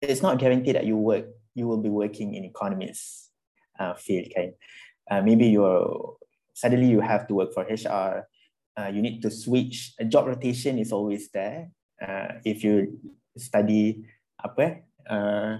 it's 0.00 0.22
not 0.22 0.38
guaranteed 0.38 0.76
that 0.76 0.86
you 0.86 0.96
work, 0.96 1.26
you 1.54 1.66
will 1.66 1.82
be 1.82 1.88
working 1.88 2.34
in 2.34 2.44
economics 2.44 3.30
uh, 3.78 3.94
field, 3.94 4.26
okay? 4.30 4.54
Uh, 5.10 5.22
maybe 5.22 5.46
you're, 5.46 6.16
suddenly 6.54 6.86
you 6.88 7.00
have 7.00 7.26
to 7.28 7.34
work 7.34 7.54
for 7.54 7.62
HR, 7.64 8.26
uh, 8.78 8.88
you 8.88 9.02
need 9.02 9.22
to 9.22 9.30
switch, 9.30 9.94
a 9.98 10.04
job 10.04 10.26
rotation 10.26 10.78
is 10.78 10.92
always 10.92 11.30
there. 11.30 11.70
Uh, 12.00 12.38
if 12.44 12.62
you 12.62 12.98
study 13.36 14.06
apa, 14.38 14.82
uh, 15.10 15.58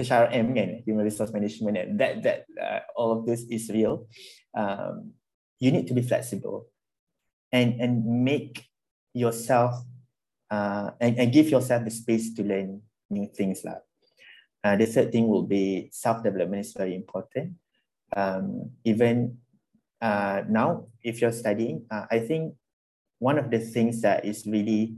HRM 0.00 0.56
kan, 0.56 0.82
human 0.84 1.04
resource 1.04 1.32
management 1.32 1.76
and 1.76 2.00
that 2.00 2.22
that 2.22 2.46
uh, 2.56 2.80
all 2.96 3.12
of 3.12 3.26
this 3.26 3.44
is 3.50 3.68
real. 3.68 4.08
Um, 4.56 5.12
you 5.60 5.70
need 5.70 5.86
to 5.88 5.94
be 5.94 6.02
flexible 6.02 6.66
and 7.52 7.80
and 7.80 8.24
make 8.24 8.66
yourself 9.12 9.76
uh, 10.50 10.90
and, 11.00 11.18
and 11.18 11.32
give 11.32 11.48
yourself 11.48 11.84
the 11.84 11.90
space 11.90 12.32
to 12.34 12.42
learn 12.42 12.80
new 13.10 13.28
things 13.28 13.64
lah. 13.64 13.84
Uh, 14.64 14.76
the 14.76 14.86
third 14.86 15.12
thing 15.12 15.28
will 15.28 15.44
be 15.44 15.90
self-development 15.92 16.64
is 16.64 16.72
very 16.72 16.94
important. 16.94 17.56
Um, 18.14 18.70
even 18.84 19.38
uh, 20.00 20.42
now, 20.48 20.86
if 21.02 21.20
you're 21.20 21.32
studying, 21.32 21.84
uh, 21.90 22.06
I 22.10 22.20
think 22.20 22.54
one 23.18 23.38
of 23.38 23.50
the 23.50 23.58
things 23.58 24.00
that 24.02 24.24
is 24.24 24.46
really 24.46 24.96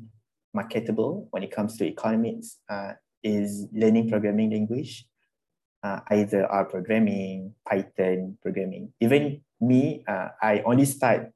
marketable 0.53 1.29
when 1.31 1.43
it 1.43 1.51
comes 1.51 1.77
to 1.79 1.85
economics 1.85 2.59
uh, 2.69 2.93
is 3.25 3.67
learning 3.73 4.11
programming 4.11 4.51
language, 4.51 5.09
uh, 5.83 6.01
either 6.11 6.47
R 6.47 6.67
programming, 6.67 7.55
Python 7.67 8.39
programming. 8.43 8.93
Even 9.01 9.41
me, 9.61 10.05
uh, 10.07 10.29
I 10.41 10.61
only 10.61 10.85
start 10.85 11.33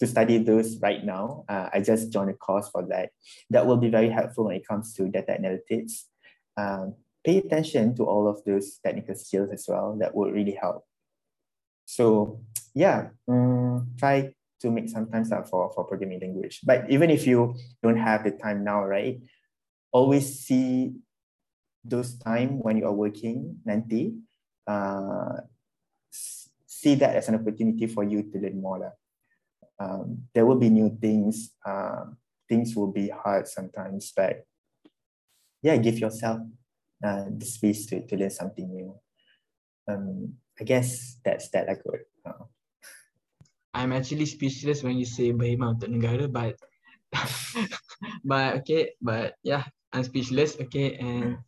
to 0.00 0.06
study 0.06 0.38
those 0.38 0.78
right 0.80 1.04
now. 1.04 1.44
Uh, 1.48 1.68
I 1.72 1.80
just 1.80 2.12
joined 2.12 2.30
a 2.30 2.34
course 2.34 2.68
for 2.68 2.84
that. 2.88 3.10
That 3.50 3.66
will 3.66 3.76
be 3.76 3.88
very 3.88 4.10
helpful 4.10 4.44
when 4.44 4.56
it 4.56 4.66
comes 4.66 4.94
to 4.94 5.08
data 5.08 5.38
analytics. 5.40 6.04
Um, 6.56 6.94
pay 7.24 7.38
attention 7.38 7.94
to 7.96 8.04
all 8.04 8.28
of 8.28 8.44
those 8.44 8.78
technical 8.84 9.14
skills 9.14 9.50
as 9.52 9.64
well. 9.68 9.96
That 9.98 10.14
would 10.14 10.32
really 10.32 10.58
help. 10.60 10.84
So 11.84 12.40
yeah, 12.74 13.08
um, 13.28 13.90
try 13.98 14.34
to 14.60 14.70
make 14.70 14.88
some 14.88 15.10
time 15.10 15.24
for, 15.24 15.70
for 15.72 15.84
programming 15.84 16.20
language. 16.20 16.60
But 16.64 16.90
even 16.90 17.10
if 17.10 17.26
you 17.26 17.54
don't 17.82 17.96
have 17.96 18.24
the 18.24 18.32
time 18.32 18.64
now, 18.64 18.84
right? 18.84 19.20
Always 19.92 20.40
see 20.40 20.94
those 21.88 22.16
time 22.18 22.60
when 22.60 22.76
you 22.76 22.86
are 22.86 22.94
working 22.94 23.56
nanti 23.66 24.14
uh, 24.68 25.40
see 26.66 26.94
that 26.94 27.16
as 27.16 27.28
an 27.28 27.36
opportunity 27.36 27.86
for 27.86 28.04
you 28.04 28.22
to 28.22 28.38
learn 28.38 28.60
more 28.60 28.92
um, 29.80 30.28
there 30.34 30.46
will 30.46 30.58
be 30.58 30.70
new 30.70 30.96
things 31.00 31.52
uh, 31.66 32.04
things 32.48 32.76
will 32.76 32.92
be 32.92 33.08
hard 33.08 33.48
sometimes 33.48 34.12
but 34.14 34.44
yeah 35.62 35.76
give 35.76 35.98
yourself 35.98 36.40
uh, 37.04 37.26
the 37.30 37.46
space 37.46 37.86
to, 37.86 38.06
to 38.06 38.16
learn 38.16 38.30
something 38.30 38.68
new 38.68 38.94
um, 39.88 40.34
i 40.60 40.64
guess 40.64 41.16
that's 41.24 41.48
that 41.50 41.68
i 41.68 41.74
could 41.74 42.04
uh, 42.26 42.44
I'm 43.74 43.92
actually 43.92 44.26
speechless 44.26 44.82
when 44.82 44.98
you 44.98 45.06
say 45.06 45.30
berkhidmat 45.30 45.78
untuk 45.78 45.90
negara, 45.92 46.24
but 46.26 46.58
but 48.30 48.58
okay, 48.62 48.98
but 48.98 49.38
yeah, 49.46 49.70
I'm 49.94 50.02
speechless. 50.02 50.58
Okay, 50.58 50.98
and 50.98 51.38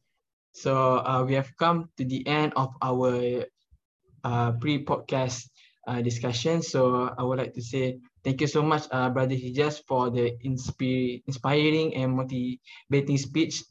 So 0.52 0.98
uh, 1.04 1.24
we 1.26 1.34
have 1.34 1.50
come 1.58 1.90
to 1.96 2.04
the 2.04 2.26
end 2.26 2.52
of 2.56 2.74
our 2.82 3.44
uh, 4.24 4.52
pre-podcast 4.60 5.48
uh, 5.86 6.00
discussion. 6.02 6.62
So 6.62 7.10
I 7.16 7.22
would 7.22 7.38
like 7.38 7.54
to 7.54 7.62
say 7.62 7.98
thank 8.24 8.40
you 8.40 8.46
so 8.46 8.62
much, 8.62 8.84
uh, 8.90 9.10
Brother 9.10 9.34
Hijaz, 9.36 9.82
for 9.86 10.10
the 10.10 10.36
insp- 10.44 11.22
inspiring 11.26 11.94
and 11.96 12.14
motivating 12.16 13.18
speech. 13.18 13.62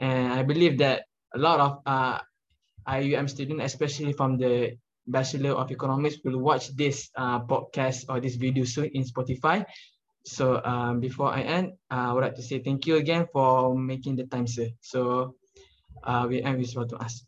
And 0.00 0.32
I 0.32 0.42
believe 0.42 0.78
that 0.78 1.04
a 1.34 1.38
lot 1.38 1.60
of 1.60 1.72
uh, 1.86 2.18
IUM 2.86 3.28
students, 3.28 3.64
especially 3.64 4.12
from 4.12 4.36
the 4.38 4.76
Bachelor 5.06 5.52
of 5.52 5.70
Economics, 5.70 6.16
will 6.24 6.38
watch 6.38 6.74
this 6.76 7.10
uh, 7.16 7.40
podcast 7.44 8.06
or 8.08 8.20
this 8.20 8.36
video 8.36 8.64
soon 8.64 8.90
in 8.94 9.04
Spotify. 9.04 9.64
So 10.26 10.62
um, 10.64 11.00
before 11.00 11.28
I 11.32 11.42
end, 11.42 11.74
I 11.90 12.12
would 12.12 12.22
like 12.22 12.34
to 12.36 12.42
say 12.42 12.60
thank 12.60 12.86
you 12.86 12.96
again 12.96 13.26
for 13.32 13.76
making 13.76 14.16
the 14.16 14.24
time, 14.26 14.46
sir. 14.46 14.68
So 14.80 15.34
uh, 16.02 16.26
we, 16.28 16.42
and 16.42 16.58
we 16.58 16.66
want 16.76 16.90
to 16.90 16.98
ask 17.00 17.24